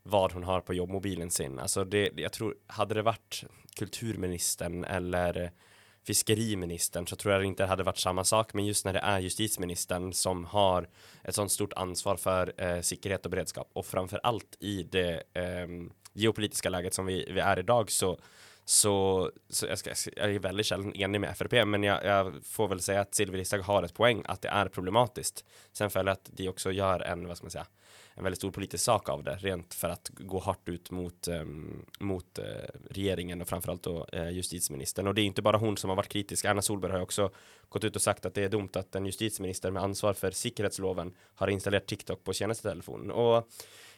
[0.06, 1.60] hva hun har på jobbmobilen sin.
[1.60, 3.46] Alltså det, jeg tror, hadde det vært
[3.80, 5.50] kulturministeren eller
[6.06, 9.24] fiskeriministeren så tror jeg ikke det hadde vært samme sak, men just når det er
[9.26, 10.86] justisministeren som har
[11.26, 15.88] et sånt stort ansvar for eh, sikkerhet og beredskap og framfor alt i det ehm,
[16.16, 18.18] geopolitiska läget som vi, vi är idag så
[18.66, 22.68] så, så jag, ska, jag är väldigt sällan enig med FRP, men jag, jag får
[22.68, 25.46] väl säga att Listhaug har ett poäng att det är problematiskt.
[25.72, 27.68] Sen följer att de också gör en, vad ska man säga,
[28.14, 31.86] en väldigt stor politisk sak av det, rent för att gå hårt ut mot, um,
[32.00, 32.46] mot uh,
[32.90, 35.08] regeringen och framförallt då uh, justitieministern.
[35.08, 37.32] Och det är inte bara hon som har varit kritisk, Erna Solberg har också
[37.70, 41.14] gått ut och sagt att det är dumt att en justitieminister med ansvar för säkerhetsloven
[41.36, 43.12] har installerat TikTok på tjänstetelefonen.
[43.12, 43.50] Och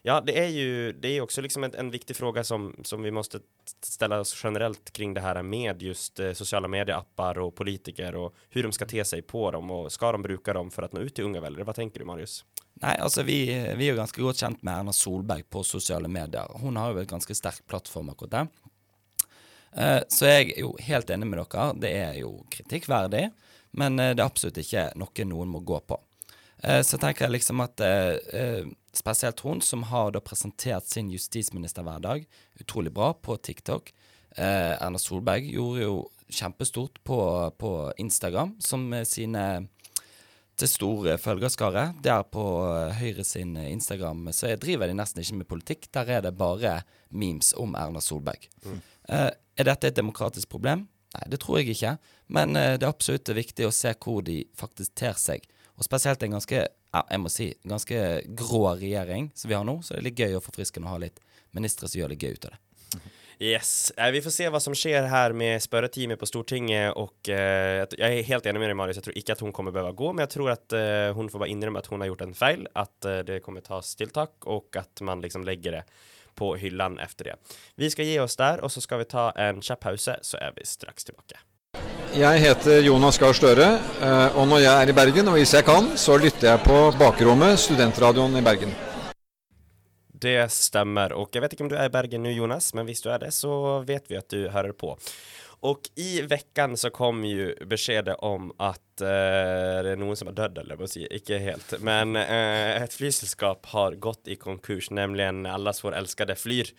[0.01, 3.11] Ja, det är ju det är också liksom en, en viktig fråga som, som vi
[3.11, 3.39] måste
[3.81, 8.63] ställa oss generellt kring det här med just eh, sociala medieappar och politiker och hur
[8.63, 11.15] de ska te sig på dem och ska de bruka dem för att nå ut
[11.15, 11.63] till unga väljare?
[11.63, 12.45] Vad tänker du Marius?
[12.81, 13.45] Nei, altså vi,
[13.77, 16.51] vi er jo ganske godt kjent med Erna Solberg på sosiale medier.
[16.61, 18.47] Hun har jo et ganske sterk plattform akkurat der.
[19.73, 21.71] Eh, så jeg er jo helt enig med dere.
[21.81, 23.23] Det er jo kritikkverdig,
[23.77, 25.97] men eh, det er absolutt ikke noe noen må gå på.
[26.63, 31.11] Eh, så tenker jeg liksom at eh, eh, spesielt hun som har da presentert sin
[31.13, 32.25] justisministerhverdag
[32.61, 33.93] utrolig bra på TikTok.
[34.37, 37.19] Eh, Erna Solberg gjorde jo kjempestort på,
[37.57, 39.43] på Instagram som sine
[40.57, 41.91] til store følgerskare.
[42.03, 42.43] Der på
[42.97, 45.87] Høyre sin Instagram så driver de nesten ikke med politikk.
[45.93, 46.79] Der er det bare
[47.13, 48.49] memes om Erna Solberg.
[48.65, 50.87] Eh, er dette et demokratisk problem?
[51.13, 51.93] Nei, det tror jeg ikke.
[52.33, 55.45] Men det er absolutt viktig å se hvor de faktisk ter seg.
[55.77, 58.05] Og spesielt en ganske, ja, jeg må si, ganske
[58.37, 59.79] grå regjering som vi har nå.
[59.85, 61.21] Så det er litt gøy og forfriskende å ha litt
[61.55, 62.61] ministre som gjør litt gøy ut av det.
[63.37, 67.83] Yes, eh, vi får se hva som skjer her med spørretimen på Stortinget Og eh,
[67.93, 70.07] jeg er helt enig med deg, Marius, Jeg tror ikke at hun kommer behöva gå,
[70.09, 72.65] men jeg tror at eh, hun får bare innrømme at hun har gjort en feil,
[72.73, 75.83] At eh, det kommer tas tiltak og at man liksom legger det
[76.37, 77.35] på hyllan efter det.
[77.77, 80.57] Vi skal gi oss der, og så skal vi ta en kjapp pause så er
[80.57, 81.41] vi straks tillbaka.
[82.17, 85.65] Jeg heter Jonas Gahr Støre, eh, og når jeg er i Bergen, og hvis jeg
[85.67, 88.71] kan, så lytter jeg på Bakrommet, studentradioen i Bergen.
[90.17, 91.13] Det stemmer.
[91.13, 93.21] Og jeg vet ikke om du er i Bergen nå, Jonas, men hvis du er
[93.21, 93.51] det så
[93.85, 94.95] vet vi at du hører på.
[95.69, 100.39] Og i veckan så kom jo beskjedet om at eh, det er noen som har
[100.39, 105.85] dødd, eller si, ikke helt, men eh, et flyselskap har gått i konkurs, nemlig alles
[105.85, 106.73] vår elskede Flyr.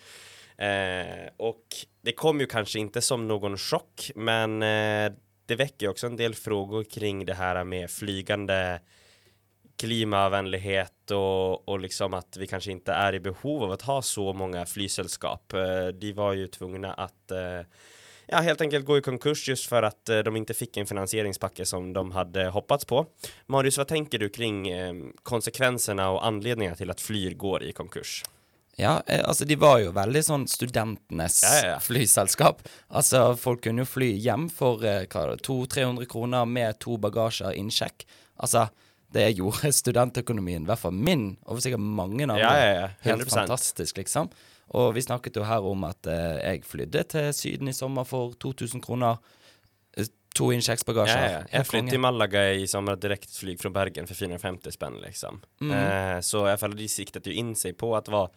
[0.59, 5.07] Eh, og det kom jo kanskje ikke som noen sjokk, men eh,
[5.49, 8.79] det väcker också en del frågor kring det här med flygande
[9.77, 14.33] klimavänlighet och, och liksom att vi kanske inte är i behov av att ha så
[14.33, 15.53] många flysällskap.
[15.53, 17.61] Eh, De var ju tvungna att eh,
[18.25, 21.65] ja, helt enkelt gå i konkurs just för att eh, de inte fick en finansieringspacke
[21.65, 23.05] som de hade hoppats på.
[23.45, 24.67] Marius, vad tänker du kring
[25.23, 28.23] konsekvenserna og anledningarna til at Flyr går i konkurs?
[28.79, 32.61] Ja, eh, altså de var jo veldig sånn studentenes Ja, ja, flyselskap.
[32.95, 36.95] Altså folk kunne jo fly hjem for eh, hva er det, 200-300 kroner med to
[37.01, 38.05] bagasjer innsjekk.
[38.39, 38.69] Altså,
[39.11, 43.27] det gjorde studentøkonomien, i hvert fall min, og sikkert mange andre, Ja, ja, ja, helt
[43.33, 44.31] fantastisk, liksom.
[44.77, 48.35] Og vi snakket jo her om at eh, jeg flydde til Syden i sommer for
[48.39, 49.17] 2000 kroner.
[49.97, 50.05] eh,
[50.37, 51.23] To innsjekksbagasjer.
[51.25, 51.39] Ja, ja.
[51.49, 55.41] Jeg flyttet flydde til Malaga i sommer direktflyg fra Bergen for 450 spenn, liksom.
[55.59, 55.71] Mm.
[55.73, 58.29] Eh, så jeg føler de siktet jo inn seg på at det var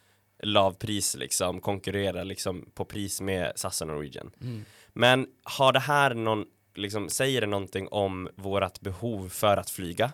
[0.42, 4.32] lav pris, liksom, konkurrere liksom på pris med SAS og Norwegian.
[4.40, 4.64] Mm.
[4.92, 5.26] Men
[5.56, 6.44] har det her noen,
[6.76, 10.12] liksom, sier det noe om vårt behov for å flyge?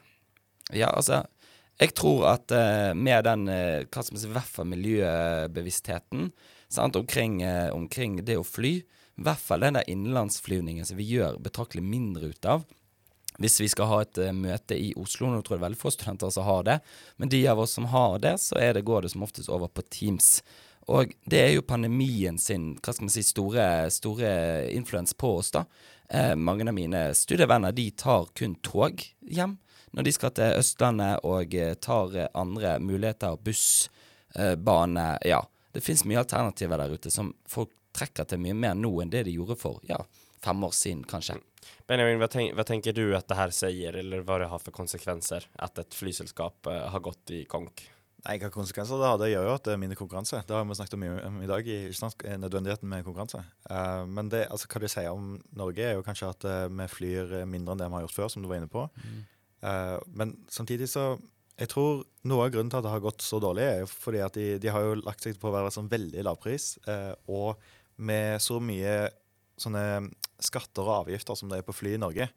[0.74, 1.24] Ja, altså
[1.80, 6.32] Jeg tror at uh, med den uh, hva som i hvert fall miljøbevisstheten
[6.68, 11.06] sant, omkring, uh, omkring det å fly, i hvert fall den der innenlandsflyvningen som vi
[11.06, 12.66] gjør betraktelig mindre ut av.
[13.38, 16.32] Hvis vi skal ha et eh, møte i Oslo, nå tror jeg veldig få studenter
[16.34, 16.78] som har det,
[17.16, 19.84] men de av oss som har det, så det, går det som oftest over på
[19.86, 20.40] Teams.
[20.88, 24.32] Og det er jo pandemien sin hva skal man si, store, store
[24.74, 25.66] influens på oss, da.
[26.08, 29.58] Eh, mange av mine studievenner de tar kun tog hjem
[29.92, 33.90] når de skal til Østlandet og eh, tar andre muligheter, buss,
[34.34, 35.44] eh, bane Ja.
[35.72, 39.26] Det fins mye alternativer der ute som folk trekker til mye mer nå enn det
[39.28, 40.00] de gjorde for ja,
[40.42, 41.36] fem år siden, kanskje.
[41.88, 44.74] Benjamin, hva, tenk, hva tenker du at det her sier, eller hva det har for
[44.76, 47.86] konsekvenser at et flyselskap uh, har gått i konk?
[48.26, 50.40] Nei, Hva konsekvenser det har, det gjør jo at det er mindre konkurranse.
[50.44, 52.24] Det har vi snakket om i, om i dag, i ikke sant?
[52.42, 53.44] nødvendigheten med konkurranse.
[53.70, 56.88] Uh, men det, altså, hva det sier om Norge, er jo kanskje at uh, vi
[56.90, 58.88] flyr mindre enn det vi har gjort før, som du var inne på.
[59.60, 61.18] Eh, men samtidig så
[61.58, 64.20] Jeg tror noe av grunnen til at det har gått så dårlig, er jo fordi
[64.22, 67.58] at de, de har jo lagt seg på å være sånn veldig lavpris, eh, og
[67.98, 68.92] med så mye
[69.58, 69.82] sånne
[70.42, 72.28] skatter og avgifter som det er på fly i Norge,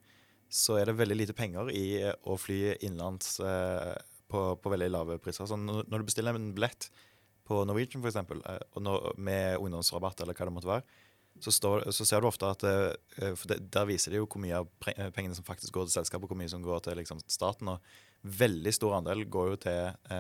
[0.52, 3.94] så er det veldig lite penger i eh, å fly innenlands eh,
[4.32, 5.48] på, på veldig lave priser.
[5.48, 6.90] Så når, du bestiller en billett
[7.48, 11.00] på Norwegian f.eks., eh, med ungdomsrabatt eller hva det måtte være,
[11.40, 14.42] så, står, så ser du ofte at eh, For det, der viser de jo hvor
[14.44, 14.68] mye av
[15.16, 17.72] pengene som faktisk går til selskapet, og hvor mye som går til liksom, staten.
[17.72, 20.12] og Veldig stor andel går jo til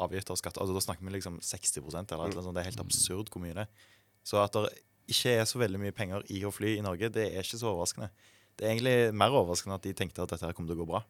[0.00, 0.62] avgifter og skatter.
[0.62, 2.56] Altså, da snakker vi liksom 60% eller noe sånt.
[2.56, 3.90] Det er helt absurd hvor mye det er.
[4.24, 4.70] Så at det
[5.10, 7.72] ikke er så veldig mye penger i å fly i Norge, det er ikke så
[7.72, 8.10] overraskende.
[8.56, 10.90] Det er egentlig mer overraskende at de tenkte at dette her kom til å gå
[10.92, 11.04] bra.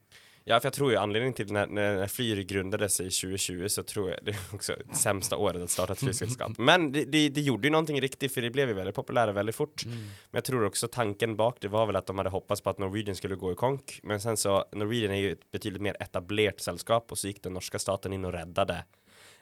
[0.49, 4.09] Ja, for jeg tror jo anledningen til når, när Flyr grundades i 2020 så tror
[4.11, 6.59] jeg det er også det sämsta året att starta ett.
[6.59, 9.57] Men de, de, de gjorde ju någonting riktigt för de blev ju väldigt populära väldigt
[9.57, 9.85] fort.
[9.87, 12.79] Men jeg tror også tanken bak det var vel at de hadde hoppats på at
[12.79, 14.01] Norwegian skulle gå i konk.
[14.03, 17.55] Men sen så, Norwegian er jo et betydelig mer etablerat selskap, og så gikk den
[17.55, 18.83] norske staten inn og räddade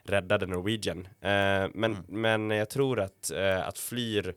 [0.08, 1.06] räddade Norwegian.
[1.22, 4.32] Uh, men, men jeg tror at, uh, at Flyr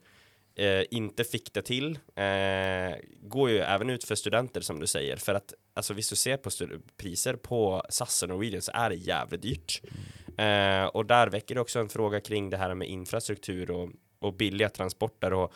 [0.62, 5.18] eh, inte fick det till eh, går ju även ut för studenter som du säger.
[5.18, 6.50] För att alltså, hvis du ser på
[6.98, 9.82] priser på SAS och Norwegian så är det jävligt dyrt.
[10.38, 14.34] Eh, och där väcker det också en fråga kring det här med infrastruktur och, och
[14.34, 15.54] billiga transporter och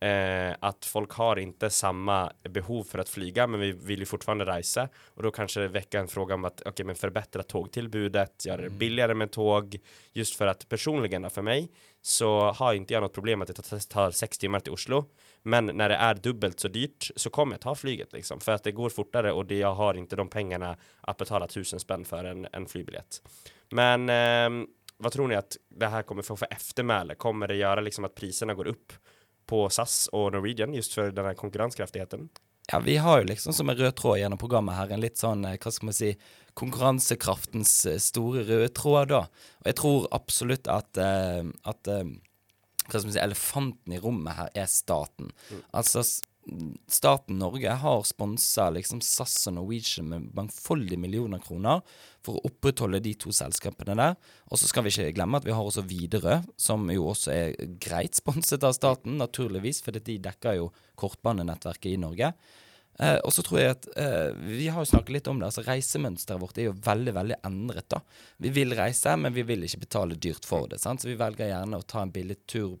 [0.00, 4.44] eh, att folk har inte samma behov för att flyga men vi vill ju fortfarande
[4.44, 8.62] resa och då kanske det väcker en fråga om att okej men förbättra tågtillbudet, göra
[8.62, 9.78] det billigare med tåg
[10.12, 11.70] just för att personligen for för mig
[12.02, 15.04] så har inte jag något problem att det tar- tar sex timmar till Oslo.
[15.42, 18.40] Men när det är dubbelt så dyrt så kommer jag ta flyget liksom.
[18.40, 21.80] För att det går fortare och det, jag har inte de pengarna att betala tusen
[21.80, 23.22] spänn för en, en flygbiljett.
[23.70, 27.14] Men eh, vad tror ni att det här kommer få för eftermäle?
[27.14, 28.92] Kommer det göra liksom att priserna går upp
[29.50, 32.28] på SAS og Norwegian just for denne konkurransekraftigheten?
[32.72, 35.44] Ja, vi har jo liksom som en rød tråd gjennom programmet her, en litt sånn,
[35.44, 36.14] eh, hva skal man si,
[36.56, 39.26] konkurransekraftens eh, store røde tråd, da.
[39.60, 44.62] Og jeg tror absolutt at, eh, at hva skal man si, elefanten i rommet her
[44.64, 45.28] er staten.
[45.76, 46.06] Altså,
[46.88, 51.84] staten Norge har sponsa liksom SAS og Norwegian med mangfoldige millioner kroner
[52.24, 54.18] for å opprettholde de to selskapene der.
[54.48, 57.72] Og så skal vi ikke glemme at vi har også Widerøe, som jo også er
[57.82, 60.70] greit sponset av staten, naturligvis, for de dekker jo
[61.00, 62.32] kortbanenettverket i Norge.
[63.02, 65.48] Eh, og så tror jeg at eh, Vi har jo snakket litt om det.
[65.48, 67.88] altså Reisemønsteret vårt er jo veldig veldig endret.
[67.90, 67.98] da
[68.38, 70.80] Vi vil reise, men vi vil ikke betale dyrt for det.
[70.80, 71.02] sant?
[71.02, 72.78] Så vi velger gjerne å ta en billig tur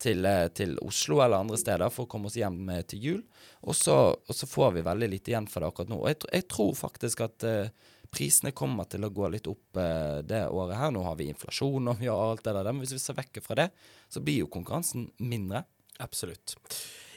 [0.00, 3.22] til, eh, til Oslo eller andre steder for å komme oss hjem til jul.
[3.66, 5.98] Og så får vi veldig lite igjen for det akkurat nå.
[5.98, 7.72] Og jeg, jeg tror faktisk at eh,
[8.10, 10.94] prisene kommer til å gå litt opp eh, det året her.
[10.94, 13.42] Nå har vi inflasjon og vi har alt det der, men hvis vi ser vekk
[13.44, 13.68] fra det,
[14.10, 15.64] så blir jo konkurransen mindre.
[16.00, 16.56] Absolutt.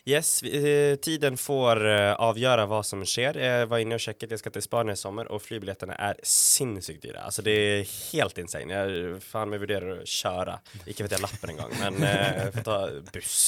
[0.05, 3.37] Yes, eh, tiden får eh, avgjøre hva som skjer.
[3.39, 7.05] Jeg var inne og sjekket, jeg skal til Spania i sommer, og flybillettene er sinnssykt
[7.05, 7.21] dyre.
[7.23, 8.75] Altså, det er helt insane.
[8.75, 10.57] Jeg faen meg vurderer å kjøre.
[10.91, 12.77] Ikke vet jeg lappen engang, men eh, jeg får ta
[13.15, 13.39] buss.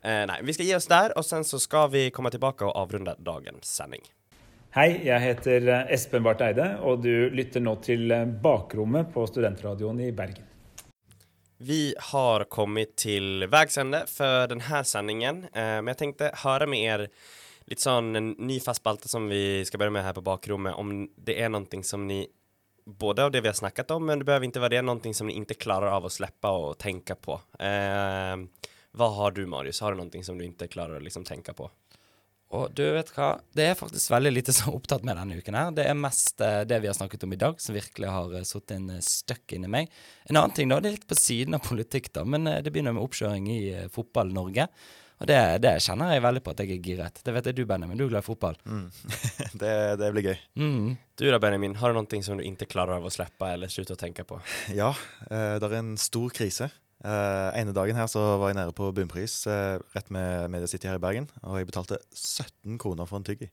[0.00, 2.72] Eh, nei, vi skal gi oss der, og sen så skal vi komme tilbake og
[2.86, 4.08] avrunde dagens sending.
[4.72, 9.26] Hei, jeg heter eh, Espen Barth Eide, og du lytter nå til eh, Bakrommet på
[9.28, 10.46] Studentradioen i Bergen.
[11.60, 16.86] Vi har kommet til veis ende for denne sendingen, eh, men jeg tenkte høre med
[16.86, 17.10] dere
[17.68, 21.04] litt sånn en ny fast spalte som vi skal begynne med her på bakrommet, om
[21.20, 22.22] det er noe som ni
[22.88, 25.28] både av det vi har snakket om, men det behøver ikke være det noe som
[25.28, 27.36] ni ikke klarer av å slippe å tenke på.
[27.60, 29.84] Eh, hva har du, Marius?
[29.84, 31.68] Har du noe som du ikke klarer å liksom tenke på?
[32.52, 35.56] Og du vet hva, det er faktisk veldig lite som er opptatt med denne uken
[35.56, 35.70] her.
[35.76, 38.42] Det er mest eh, det vi har snakket om i dag, som virkelig har uh,
[38.44, 39.92] satt en uh, støkk inni meg.
[40.28, 42.74] En annen ting da, det er litt på siden av politikk, da, men eh, det
[42.74, 44.68] begynner med oppkjøring i uh, fotball-Norge.
[45.22, 47.20] Og det, det kjenner jeg veldig på at jeg er giret.
[47.22, 47.96] Det vet jeg du, Benjamin.
[47.96, 48.56] Du er glad i fotball.
[49.62, 50.40] det, det blir gøy.
[50.58, 50.88] Mm.
[51.20, 53.94] Du da, Benjamin, har du noe som du ikke klarer av å slippe eller slutte
[53.94, 54.40] å tenke på?
[54.80, 54.90] Ja,
[55.30, 56.72] eh, det er en stor krise.
[57.02, 60.86] Eh, ene dagen her så var jeg nede på bunnpris uh, rett med Media City
[60.86, 63.48] her i Bergen, og jeg betalte 17 kroner for en tyggi.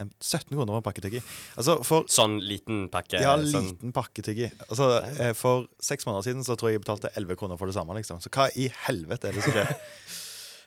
[0.00, 1.20] En 17 kroner for en pakketyggi.
[1.60, 3.20] Altså for Sånn liten pakke?
[3.20, 4.48] Ja, sånn- liten pakketyggi.
[4.70, 4.88] Altså,
[5.20, 7.92] eh, for seks måneder siden så tror jeg jeg betalte 11 kroner for det samme,
[7.98, 8.22] liksom.
[8.24, 9.74] Så hva i helvete er det som skjer?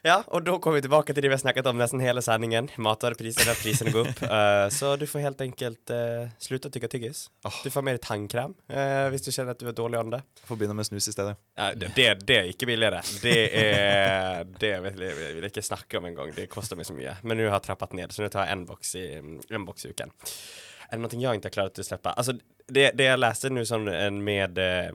[0.04, 2.66] Ja, og da kommer vi tilbake til det vi har snakket om nesten hele sendingen.
[2.76, 4.18] Matvarepriser, der prisene går opp.
[4.28, 7.22] Uh, så du får helt enkelt uh, slutte å tygge tyggis.
[7.64, 10.20] Du får mer tannkrem uh, hvis du kjenner at du er dårlig ånde.
[10.44, 11.38] Får begynne med snus i stedet.
[11.56, 13.00] Det, det, det er ikke billigere.
[13.24, 16.36] Det er Det vil jeg, vil jeg ikke snakke om engang.
[16.36, 17.16] Det koster meg så mye.
[17.24, 19.94] Men nå har jeg trappet ned, så nå tar jeg boks i, en boks i
[19.96, 20.12] uken.
[20.94, 22.12] Er det någonting jeg ikke har klart å släppa?
[22.14, 22.36] Alltså,
[22.70, 24.92] det, det jeg läste nå som en med eh,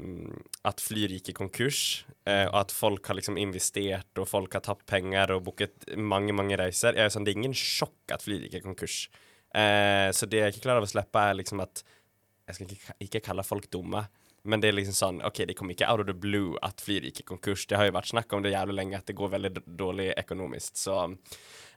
[0.63, 4.63] at Flyr gick i konkurs, eh, og at folk har liksom investert, og folk har
[4.63, 8.23] tapt pengar og bokat mange, mange reiser, Jag är sånn, det er ingen sjokk at
[8.23, 9.09] Flyr gikk i konkurs.
[9.51, 11.83] Eh, så det jeg ikke klarer å slippe, er liksom at
[12.47, 14.07] Jeg skal ikke, ikke kalle folk dumme.
[14.49, 17.05] Men det er liksom sånn OK, det kom ikke out of the blue at Flyr
[17.09, 17.67] gikk i konkurs.
[17.69, 20.77] Det har jo vært snakk om det jævlig lenge, at det går veldig dårlig økonomisk.
[20.79, 20.95] Så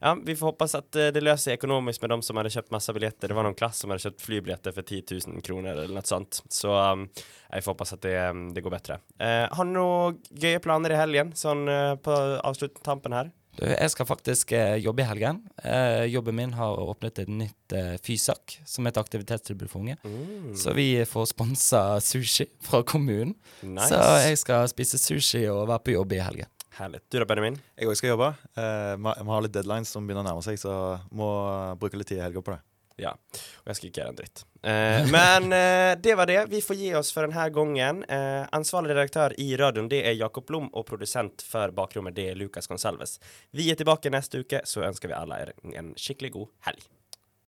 [0.02, 2.94] ja, vi får håpe at eh, det løser økonomisk med de som hadde kjøpt masse
[2.96, 3.30] billetter.
[3.30, 6.40] Det var noen klass som hadde kjøpt flybilletter for 10 000 kroner eller noe sånt.
[6.50, 7.04] Så um,
[7.52, 8.98] jeg får håpe at det, um, det går bedre.
[9.20, 13.30] Uh, har du noen gøye planer i helgen, sånn uh, på avsluttampen her?
[13.58, 15.42] Du, jeg skal faktisk eh, jobbe i helgen.
[15.60, 19.98] Eh, jobben min har åpnet et nytt eh, Fysak, som er et aktivitetstilbud for unge.
[20.06, 20.54] Mm.
[20.56, 23.34] Så vi får sponsa sushi fra kommunen.
[23.60, 23.90] Nice.
[23.92, 26.52] Så jeg skal spise sushi og være på jobb i helgen.
[26.78, 27.02] Herlig.
[27.12, 27.58] Du da, Benjamin?
[27.76, 28.30] Jeg òg skal jobbe.
[28.56, 30.72] Eh, vi vi har litt deadlines som begynner å nærme seg, så
[31.12, 31.28] må
[31.76, 32.62] bruke litt tid i helga på det.
[33.04, 34.44] Ja, og jeg skal ikke gjøre en dritt.
[34.62, 36.46] Eh, men eh, det var det.
[36.46, 38.04] Vi får gi oss for denne gangen.
[38.04, 42.38] Eh, ansvarlig redaktør i radioen det er Jakob Blom, og produsent for Bakrommet det er
[42.38, 43.18] Lukas Gonsalves.
[43.50, 45.44] Vi er tilbake neste uke, så ønsker vi alle
[45.74, 46.90] en skikkelig god helg.